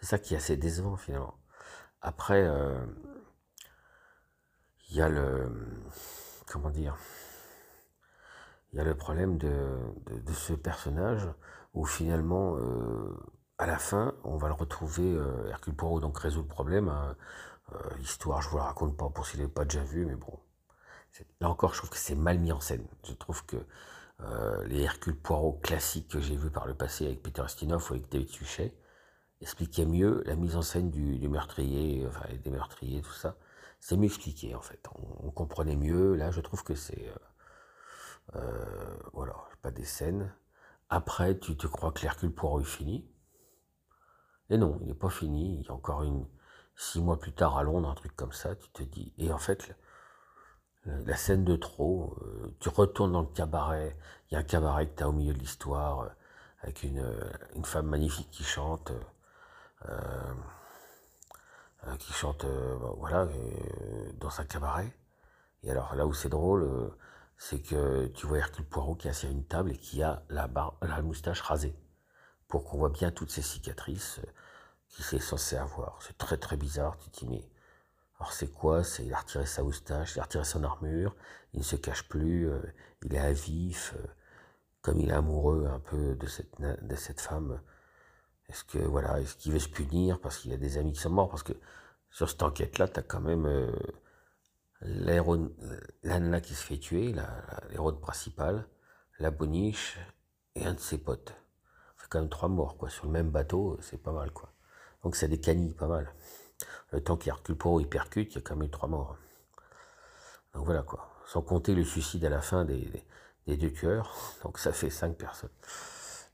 C'est 0.00 0.06
ça 0.06 0.18
qui 0.18 0.34
est 0.34 0.38
assez 0.38 0.56
décevant 0.56 0.96
finalement. 0.96 1.34
Après, 2.02 2.42
euh, 2.44 2.84
il 4.90 4.96
y 4.96 5.02
a 5.02 5.08
le 5.08 5.48
comment 6.46 6.70
dire 6.70 6.96
il 8.72 8.78
y 8.78 8.80
a 8.80 8.84
le 8.84 8.94
problème 8.94 9.36
de, 9.38 9.52
ce 10.32 10.52
personnage 10.52 11.26
où 11.74 11.84
finalement 11.84 12.56
euh, 12.56 13.16
à 13.58 13.66
la 13.66 13.78
fin 13.78 14.14
on 14.24 14.36
va 14.36 14.48
le 14.48 14.54
retrouver 14.54 15.14
euh, 15.14 15.48
Hercule 15.48 15.74
Poirot 15.74 16.00
donc 16.00 16.18
résout 16.18 16.42
le 16.42 16.48
problème 16.48 16.88
hein. 16.88 17.16
euh, 17.72 17.78
l'histoire 17.98 18.42
je 18.42 18.48
vous 18.48 18.56
la 18.58 18.64
raconte 18.64 18.96
pas 18.96 19.08
pour 19.10 19.26
s'il 19.26 19.40
n'est 19.40 19.48
pas 19.48 19.64
déjà 19.64 19.82
vu 19.84 20.06
mais 20.06 20.16
bon. 20.16 20.38
Là 21.40 21.50
encore 21.50 21.72
je 21.72 21.78
trouve 21.78 21.90
que 21.90 21.98
c'est 21.98 22.14
mal 22.14 22.38
mis 22.38 22.52
en 22.52 22.60
scène. 22.60 22.86
Je 23.04 23.12
trouve 23.12 23.44
que 23.44 23.56
les 24.66 24.82
Hercule 24.82 25.16
Poirot 25.16 25.54
classiques 25.62 26.08
que 26.08 26.20
j'ai 26.20 26.36
vus 26.36 26.50
par 26.50 26.66
le 26.66 26.74
passé 26.74 27.06
avec 27.06 27.22
Peter 27.22 27.42
Ustinov 27.42 27.90
ou 27.90 27.94
avec 27.94 28.10
David 28.10 28.28
Suchet 28.28 28.74
expliquaient 29.40 29.86
mieux 29.86 30.22
la 30.26 30.36
mise 30.36 30.56
en 30.56 30.62
scène 30.62 30.90
du, 30.90 31.18
du 31.18 31.28
meurtrier 31.28 32.06
enfin 32.06 32.26
des 32.44 32.50
meurtriers 32.50 33.00
tout 33.00 33.12
ça 33.12 33.36
c'est 33.80 33.96
mieux 33.96 34.06
expliqué 34.06 34.54
en 34.54 34.60
fait. 34.60 34.86
On, 35.22 35.30
comprenait 35.30 35.76
mieux. 35.76 36.14
Là, 36.14 36.30
je 36.30 36.40
trouve 36.40 36.62
que 36.62 36.74
c'est 36.74 37.08
euh, 37.08 38.36
euh, 38.36 38.98
voilà, 39.12 39.34
pas 39.62 39.70
des 39.70 39.84
scènes. 39.84 40.32
Après, 40.90 41.38
tu 41.38 41.56
te 41.56 41.66
crois 41.66 41.92
que 41.92 42.02
l'Hercule 42.02 42.32
Poirot 42.32 42.60
est 42.60 42.64
fini. 42.64 43.08
Et 44.50 44.58
non, 44.58 44.78
il 44.82 44.88
n'est 44.88 44.94
pas 44.94 45.10
fini. 45.10 45.60
Il 45.60 45.66
y 45.66 45.68
a 45.68 45.72
encore 45.72 46.02
une 46.02 46.26
six 46.76 47.00
mois 47.00 47.18
plus 47.18 47.32
tard 47.32 47.56
à 47.56 47.62
Londres, 47.62 47.88
un 47.88 47.94
truc 47.94 48.14
comme 48.16 48.32
ça. 48.32 48.54
Tu 48.56 48.68
te 48.70 48.82
dis. 48.82 49.14
Et 49.18 49.32
en 49.32 49.38
fait, 49.38 49.74
la 50.84 51.16
scène 51.16 51.44
de 51.44 51.56
trop, 51.56 52.16
euh, 52.22 52.54
tu 52.60 52.68
retournes 52.68 53.12
dans 53.12 53.22
le 53.22 53.28
cabaret. 53.28 53.96
Il 54.30 54.34
y 54.34 54.36
a 54.36 54.40
un 54.40 54.44
cabaret 54.44 54.88
que 54.88 54.96
tu 54.96 55.02
as 55.02 55.08
au 55.08 55.12
milieu 55.12 55.32
de 55.34 55.38
l'histoire 55.38 56.10
avec 56.62 56.82
une, 56.82 57.04
une, 57.54 57.64
femme 57.64 57.86
magnifique 57.86 58.30
qui 58.30 58.44
chante. 58.44 58.92
Euh, 59.88 60.34
qui 61.98 62.12
chante 62.12 62.44
euh, 62.44 62.76
bah, 62.78 62.92
voilà, 62.96 63.22
euh, 63.22 64.12
dans 64.18 64.40
un 64.40 64.44
cabaret. 64.44 64.92
Et 65.62 65.70
alors 65.70 65.94
là 65.94 66.06
où 66.06 66.14
c'est 66.14 66.28
drôle, 66.28 66.92
c'est 67.36 67.60
que 67.60 68.06
tu 68.08 68.26
vois 68.26 68.38
Hercule 68.38 68.64
Poirot 68.64 68.94
qui 68.94 69.08
est 69.08 69.10
assis 69.10 69.26
à 69.26 69.30
une 69.30 69.44
table 69.44 69.72
et 69.72 69.78
qui 69.78 70.02
a 70.02 70.22
la, 70.28 70.48
la 70.82 71.02
moustache 71.02 71.40
rasée, 71.42 71.74
pour 72.48 72.64
qu'on 72.64 72.78
voit 72.78 72.90
bien 72.90 73.10
toutes 73.10 73.30
ces 73.30 73.42
cicatrices 73.42 74.20
qu'il 74.88 75.04
s'est 75.04 75.18
censé 75.20 75.56
avoir. 75.56 75.98
C'est 76.02 76.18
très 76.18 76.36
très 76.36 76.56
bizarre, 76.56 76.98
tu 76.98 77.10
te 77.10 77.18
dis 77.20 77.26
mais... 77.28 77.48
Alors 78.18 78.32
c'est 78.34 78.48
quoi? 78.48 78.84
C'est 78.84 79.06
il 79.06 79.14
a 79.14 79.18
retiré 79.18 79.46
sa 79.46 79.62
moustache, 79.62 80.14
il 80.14 80.20
a 80.20 80.24
retiré 80.24 80.44
son 80.44 80.62
armure, 80.62 81.16
il 81.54 81.60
ne 81.60 81.64
se 81.64 81.76
cache 81.76 82.06
plus, 82.06 82.50
il 83.02 83.14
est 83.14 83.18
à 83.18 83.32
vif, 83.32 83.94
comme 84.82 85.00
il 85.00 85.08
est 85.08 85.14
amoureux 85.14 85.66
un 85.66 85.80
peu 85.80 86.14
de 86.16 86.26
cette, 86.26 86.60
de 86.60 86.96
cette 86.96 87.20
femme, 87.20 87.60
est-ce 88.50 88.64
que 88.64 88.78
voilà, 88.78 89.20
est-ce 89.20 89.36
qu'il 89.36 89.52
veut 89.52 89.60
se 89.60 89.68
punir 89.68 90.20
parce 90.20 90.38
qu'il 90.38 90.52
a 90.52 90.56
des 90.56 90.76
amis 90.76 90.92
qui 90.92 91.00
sont 91.00 91.10
morts? 91.10 91.30
Parce 91.30 91.44
que 91.44 91.52
sur 92.10 92.28
cette 92.28 92.42
enquête-là, 92.42 92.88
tu 92.88 92.98
as 92.98 93.02
quand 93.02 93.20
même 93.20 93.46
euh, 93.46 93.70
l'Anna 96.02 96.40
qui 96.40 96.54
se 96.54 96.64
fait 96.64 96.78
tuer, 96.78 97.14
l'héroïne 97.70 98.00
principale, 98.00 98.66
la 99.20 99.30
boniche 99.30 99.98
et 100.56 100.66
un 100.66 100.74
de 100.74 100.80
ses 100.80 100.98
potes. 100.98 101.28
Ça 101.28 102.02
fait 102.02 102.08
quand 102.10 102.18
même 102.18 102.28
trois 102.28 102.48
morts, 102.48 102.76
quoi. 102.76 102.90
Sur 102.90 103.06
le 103.06 103.12
même 103.12 103.30
bateau, 103.30 103.78
c'est 103.82 104.02
pas 104.02 104.12
mal, 104.12 104.32
quoi. 104.32 104.52
Donc 105.04 105.14
c'est 105.14 105.28
des 105.28 105.40
canilles, 105.40 105.74
pas 105.74 105.86
mal. 105.86 106.12
Le 106.90 107.02
temps 107.02 107.16
qu'il 107.16 107.32
recule 107.32 107.56
pour 107.56 107.80
il 107.80 107.88
percute, 107.88 108.32
il 108.32 108.34
y 108.36 108.38
a 108.38 108.42
quand 108.42 108.56
même 108.56 108.66
eu 108.66 108.70
trois 108.70 108.88
morts. 108.88 109.16
Donc 110.54 110.64
voilà, 110.64 110.82
quoi. 110.82 111.08
Sans 111.26 111.42
compter 111.42 111.74
le 111.76 111.84
suicide 111.84 112.24
à 112.24 112.30
la 112.30 112.40
fin 112.40 112.64
des, 112.64 112.90
des 113.46 113.56
deux 113.56 113.72
tueurs. 113.72 114.12
Donc 114.42 114.58
ça 114.58 114.72
fait 114.72 114.90
cinq 114.90 115.16
personnes. 115.16 115.50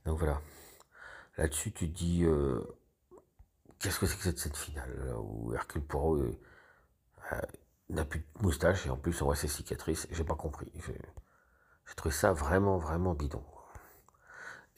Donc 0.07 0.19
voilà. 0.19 0.41
Là-dessus, 1.37 1.73
tu 1.73 1.91
te 1.91 1.97
dis, 1.97 2.25
euh, 2.25 2.61
qu'est-ce 3.79 3.99
que 3.99 4.07
c'est 4.07 4.17
que 4.17 4.39
cette 4.39 4.57
finale, 4.57 5.15
où 5.19 5.53
Hercule 5.53 5.83
Poirot 5.85 6.17
euh, 6.17 6.39
euh, 7.33 7.41
n'a 7.91 8.05
plus 8.05 8.21
de 8.21 8.43
moustache 8.43 8.87
et 8.87 8.91
en 8.91 8.97
plus 8.97 9.21
on 9.21 9.27
voit 9.27 9.37
ses 9.37 9.49
cicatrices, 9.49 10.09
j'ai 10.11 10.25
pas 10.25 10.35
compris. 10.35 10.73
J'ai 10.87 11.95
trouvé 11.95 12.15
ça 12.15 12.33
vraiment, 12.33 12.79
vraiment 12.79 13.15
bidon. 13.15 13.45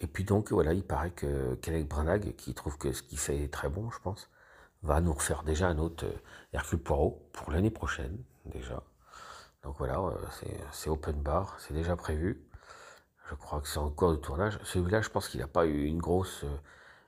Et 0.00 0.06
puis 0.06 0.24
donc, 0.24 0.52
voilà, 0.52 0.74
il 0.74 0.84
paraît 0.84 1.10
que 1.10 1.54
Kenneth 1.56 1.88
Branagh, 1.88 2.34
qui 2.36 2.54
trouve 2.54 2.76
que 2.76 2.92
ce 2.92 3.02
qu'il 3.02 3.18
fait 3.18 3.44
est 3.44 3.52
très 3.52 3.68
bon, 3.68 3.90
je 3.90 3.98
pense, 4.00 4.30
va 4.82 5.00
nous 5.00 5.12
refaire 5.12 5.42
déjà 5.42 5.68
un 5.68 5.78
autre 5.78 6.06
Hercule 6.52 6.80
Poirot 6.80 7.28
pour 7.32 7.50
l'année 7.50 7.70
prochaine, 7.70 8.22
déjà. 8.46 8.82
Donc 9.62 9.76
voilà, 9.78 10.00
c'est 10.72 10.88
open 10.90 11.20
bar, 11.20 11.58
c'est 11.60 11.74
déjà 11.74 11.96
prévu. 11.96 12.47
Je 13.28 13.34
crois 13.34 13.60
que 13.60 13.68
c'est 13.68 13.78
en 13.78 13.90
cours 13.90 14.12
de 14.12 14.16
tournage. 14.16 14.58
Celui-là, 14.64 15.02
je 15.02 15.10
pense 15.10 15.28
qu'il 15.28 15.40
n'a 15.40 15.46
pas 15.46 15.66
eu 15.66 15.84
une 15.84 15.98
grosse 15.98 16.44
euh, 16.44 16.56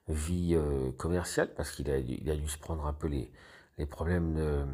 vie 0.09 0.55
euh, 0.55 0.93
commerciale 0.93 1.55
parce 1.55 1.71
qu'il 1.71 1.91
a, 1.91 2.01
dû 2.01 2.49
se 2.49 2.59
prendre 2.59 2.87
un 2.87 2.93
peu 2.93 3.09
les, 3.09 3.33
problèmes 3.87 4.35
de, 4.35 4.67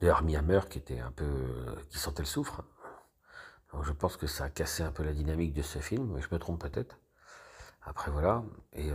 de 0.00 0.08
Hammer 0.08 0.60
qui 0.70 0.78
était 0.78 1.00
un 1.00 1.10
peu 1.10 1.24
euh, 1.24 1.74
qui 1.90 1.98
sentait 1.98 2.22
le 2.22 2.26
soufre. 2.28 2.62
je 3.82 3.92
pense 3.92 4.16
que 4.16 4.28
ça 4.28 4.44
a 4.44 4.50
cassé 4.50 4.84
un 4.84 4.92
peu 4.92 5.02
la 5.02 5.12
dynamique 5.12 5.52
de 5.52 5.62
ce 5.62 5.80
film, 5.80 6.12
mais 6.14 6.20
je 6.20 6.28
me 6.30 6.38
trompe 6.38 6.60
peut-être. 6.60 6.98
Après 7.84 8.12
voilà, 8.12 8.44
et 8.74 8.92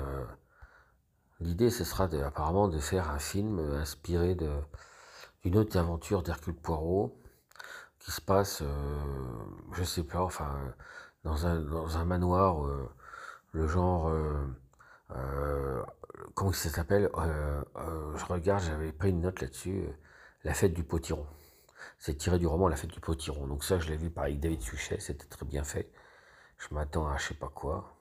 l'idée 1.41 1.69
ce 1.69 1.83
sera 1.83 2.05
apparemment 2.25 2.69
de 2.69 2.79
faire 2.79 3.09
un 3.09 3.19
film 3.19 3.59
inspiré 3.59 4.35
d'une 5.43 5.57
autre 5.57 5.77
aventure 5.77 6.23
d'Hercule 6.23 6.55
Poirot 6.55 7.19
qui 7.99 8.11
se 8.11 8.21
passe, 8.21 8.63
je 9.73 9.83
sais 9.83 10.03
pas, 10.03 10.21
enfin 10.21 10.73
dans 11.23 11.45
un, 11.45 11.59
dans 11.59 11.97
un 11.97 12.05
manoir, 12.05 12.65
le 13.51 13.67
genre 13.67 14.11
comment 16.35 16.51
ça 16.53 16.69
s'appelle 16.69 17.09
Je 17.13 18.25
regarde, 18.25 18.63
j'avais 18.63 18.91
pris 18.91 19.09
une 19.09 19.21
note 19.21 19.41
là-dessus. 19.41 19.87
La 20.43 20.53
fête 20.53 20.73
du 20.73 20.83
potiron. 20.83 21.25
C'est 21.99 22.15
tiré 22.15 22.39
du 22.39 22.47
roman 22.47 22.67
La 22.67 22.75
fête 22.75 22.91
du 22.91 22.99
potiron. 22.99 23.47
Donc 23.47 23.63
ça, 23.63 23.79
je 23.79 23.89
l'ai 23.89 23.97
vu 23.97 24.09
par 24.09 24.25
David 24.31 24.61
Suchet, 24.61 24.99
c'était 24.99 25.25
très 25.25 25.45
bien 25.45 25.63
fait. 25.63 25.91
Je 26.57 26.73
m'attends 26.73 27.07
à 27.07 27.17
je 27.17 27.27
sais 27.27 27.33
pas 27.33 27.49
quoi. 27.49 27.97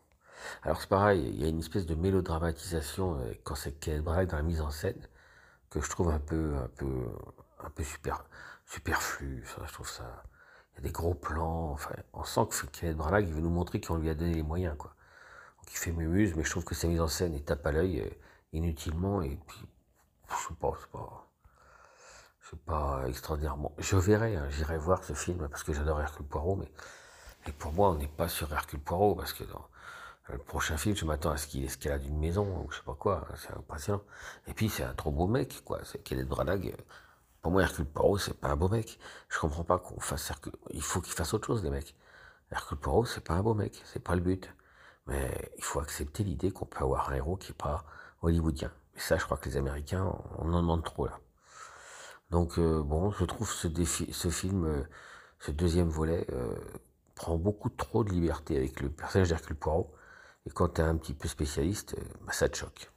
Alors 0.63 0.81
c'est 0.81 0.89
pareil, 0.89 1.29
il 1.29 1.41
y 1.41 1.45
a 1.45 1.49
une 1.49 1.59
espèce 1.61 1.87
de 1.87 1.95
mélodramatisation 1.95 3.19
euh, 3.19 3.33
quand 3.45 3.55
c'est 3.55 3.73
Kenneth 3.73 4.03
Branagh 4.05 4.29
dans 4.29 4.37
la 4.37 4.43
mise 4.43 4.61
en 4.61 4.71
scène 4.71 5.01
que 5.71 5.81
je 5.81 5.91
trouve 5.91 6.11
un 6.11 6.19
peu, 6.19 6.55
un 6.57 6.69
peu, 6.69 7.09
un 7.61 7.71
peu 7.71 7.83
super, 7.83 8.25
superflu. 8.67 9.45
je 9.67 9.73
trouve 9.73 9.89
ça. 9.89 10.25
Il 10.73 10.77
y 10.77 10.79
a 10.81 10.83
des 10.89 10.93
gros 10.93 11.15
plans. 11.15 11.71
Enfin, 11.73 11.95
on 12.13 12.25
sent 12.25 12.41
que 12.51 12.67
Kenneth 12.67 12.97
Branagh 12.97 13.27
il 13.27 13.33
veut 13.35 13.41
nous 13.41 13.51
montrer 13.51 13.81
qu'on 13.81 13.97
lui 13.97 14.11
a 14.11 14.15
donné 14.15 14.35
les 14.35 14.43
moyens, 14.43 14.77
quoi. 14.77 14.95
Donc 15.59 15.73
il 15.73 15.77
fait 15.79 15.93
mumuse, 15.93 16.35
mais 16.37 16.45
je 16.45 16.51
trouve 16.51 16.65
que 16.65 16.75
sa 16.75 16.89
mise 16.89 17.01
en 17.01 17.09
scène 17.09 17.35
il 17.35 17.45
tape 17.45 17.67
à 17.67 17.73
l'œil 17.73 18.01
euh, 18.01 18.11
inutilement 18.53 19.23
et 19.23 19.39
puis 19.47 19.67
je 20.29 20.35
sais 20.35 20.55
pas, 20.61 20.73
c'est 20.81 20.91
pas 20.91 21.27
c'est 22.51 22.61
pas 22.61 23.05
extraordinairement. 23.09 23.75
Je 23.79 23.97
verrai, 23.97 24.37
hein, 24.37 24.49
j'irai 24.51 24.79
voir 24.79 25.03
ce 25.03 25.15
film 25.15 25.49
parce 25.49 25.65
que 25.65 25.73
j'adore 25.73 26.01
Hercule 26.01 26.27
Poirot, 26.27 26.57
mais, 26.57 27.53
pour 27.59 27.73
moi, 27.73 27.91
on 27.91 27.97
n'est 27.97 28.09
pas 28.09 28.29
sur 28.29 28.53
Hercule 28.53 28.81
Poirot 28.81 29.17
parce 29.17 29.33
que 29.33 29.45
dans 29.45 29.69
le 30.29 30.39
prochain 30.39 30.77
film, 30.77 30.97
je 30.97 31.05
m'attends 31.05 31.31
à 31.31 31.37
ce 31.37 31.47
qu'il 31.47 31.65
escalade 31.65 32.05
une 32.05 32.19
maison 32.19 32.65
ou 32.65 32.71
je 32.71 32.77
sais 32.77 32.85
pas 32.85 32.95
quoi. 32.95 33.27
Hein, 33.31 33.35
c'est 33.37 33.53
impressionnant. 33.53 34.03
Et 34.47 34.55
puis, 34.55 34.69
c'est 34.69 34.85
un 34.85 34.95
trop 34.95 35.11
beau 35.11 35.27
mec, 35.27 35.63
quoi. 35.65 35.81
C'est 35.85 36.03
Kenneth 36.03 36.29
Branagh. 36.29 36.75
Pour 37.43 37.53
moi, 37.53 37.63
Hercule 37.63 37.87
Poirot, 37.87 38.19
c'est 38.19 38.35
pas 38.39 38.49
un 38.49 38.57
beau 38.57 38.69
mec. 38.69 38.99
Je 39.29 39.39
comprends 39.39 39.65
pas 39.65 39.79
qu'on 39.79 40.01
fasse 40.01 40.31
Hercule. 40.31 40.53
Il 40.71 40.83
faut 40.83 41.01
qu'il 41.01 41.15
fasse 41.15 41.33
autre 41.35 41.47
chose, 41.47 41.63
les 41.63 41.71
mecs. 41.71 41.95
Hercule 42.51 42.79
Poirot, 42.79 43.05
c'est 43.07 43.23
pas 43.25 43.35
un 43.35 43.43
beau 43.43 43.55
mec. 43.55 43.83
C'est 43.85 44.03
pas 44.03 44.15
le 44.15 44.21
but. 44.21 44.53
Mais 45.07 45.53
il 45.57 45.65
faut 45.65 45.81
accepter 45.81 46.25
l'idée 46.25 46.51
qu'on 46.51 46.67
peut 46.67 46.83
avoir 46.83 47.11
un 47.11 47.15
héros 47.15 47.37
qui 47.37 47.53
est 47.53 47.55
pas 47.55 47.85
hollywoodien. 48.23 48.73
Et 48.97 49.01
ça, 49.01 49.17
je 49.19 49.25
crois 49.25 49.37
que 49.37 49.49
les 49.49 49.57
Américains, 49.57 50.13
on 50.39 50.53
en 50.53 50.61
demande 50.61 50.85
trop, 50.85 51.07
là. 51.07 51.21
Donc 52.31 52.59
euh, 52.59 52.83
bon, 52.83 53.11
je 53.13 53.25
trouve 53.25 53.49
ce, 53.51 53.69
ce 53.85 54.29
film, 54.31 54.65
euh, 54.65 54.83
ce 55.39 55.53
deuxième 55.53 55.89
volet, 55.89 56.27
euh, 56.33 56.57
prend 57.15 57.37
beaucoup 57.37 57.69
trop 57.69 58.03
de 58.03 58.11
liberté 58.11 58.57
avec 58.57 58.81
le 58.81 58.91
personnage 58.91 59.29
d'Hercule 59.29 59.57
Poirot. 59.57 59.95
Et 60.47 60.51
quand 60.51 60.69
tu 60.75 60.81
es 60.81 60.85
un 60.85 60.97
petit 60.97 61.15
peu 61.15 61.29
spécialiste, 61.29 61.97
bah, 62.25 62.33
ça 62.33 62.49
te 62.49 62.57
choque. 62.57 62.91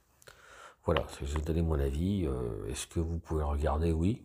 Voilà, 0.84 1.06
je 1.20 1.34
vais 1.34 1.42
donner 1.42 1.62
mon 1.62 1.78
avis. 1.78 2.26
Est-ce 2.68 2.86
que 2.86 3.00
vous 3.00 3.18
pouvez 3.18 3.44
regarder? 3.44 3.92
Oui. 3.92 4.24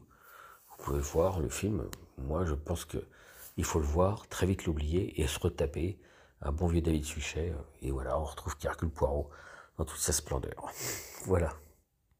Vous 0.78 0.86
pouvez 0.86 1.00
voir 1.00 1.40
le 1.40 1.50
film. 1.50 1.88
Moi, 2.18 2.46
je 2.46 2.54
pense 2.54 2.86
que 2.86 2.98
il 3.58 3.64
faut 3.64 3.80
le 3.80 3.86
voir, 3.86 4.28
très 4.28 4.46
vite 4.46 4.66
l'oublier 4.66 5.22
et 5.22 5.28
se 5.28 5.40
retaper 5.40 5.98
un 6.42 6.52
bon 6.52 6.68
vieux 6.68 6.82
David 6.82 7.06
Suchet. 7.06 7.54
Et 7.82 7.92
voilà, 7.92 8.20
on 8.20 8.24
retrouve 8.24 8.56
Hercule 8.64 8.90
Poirot 8.90 9.30
dans 9.78 9.86
toute 9.86 10.00
sa 10.00 10.14
splendeur. 10.14 10.72
Voilà. 11.26 11.54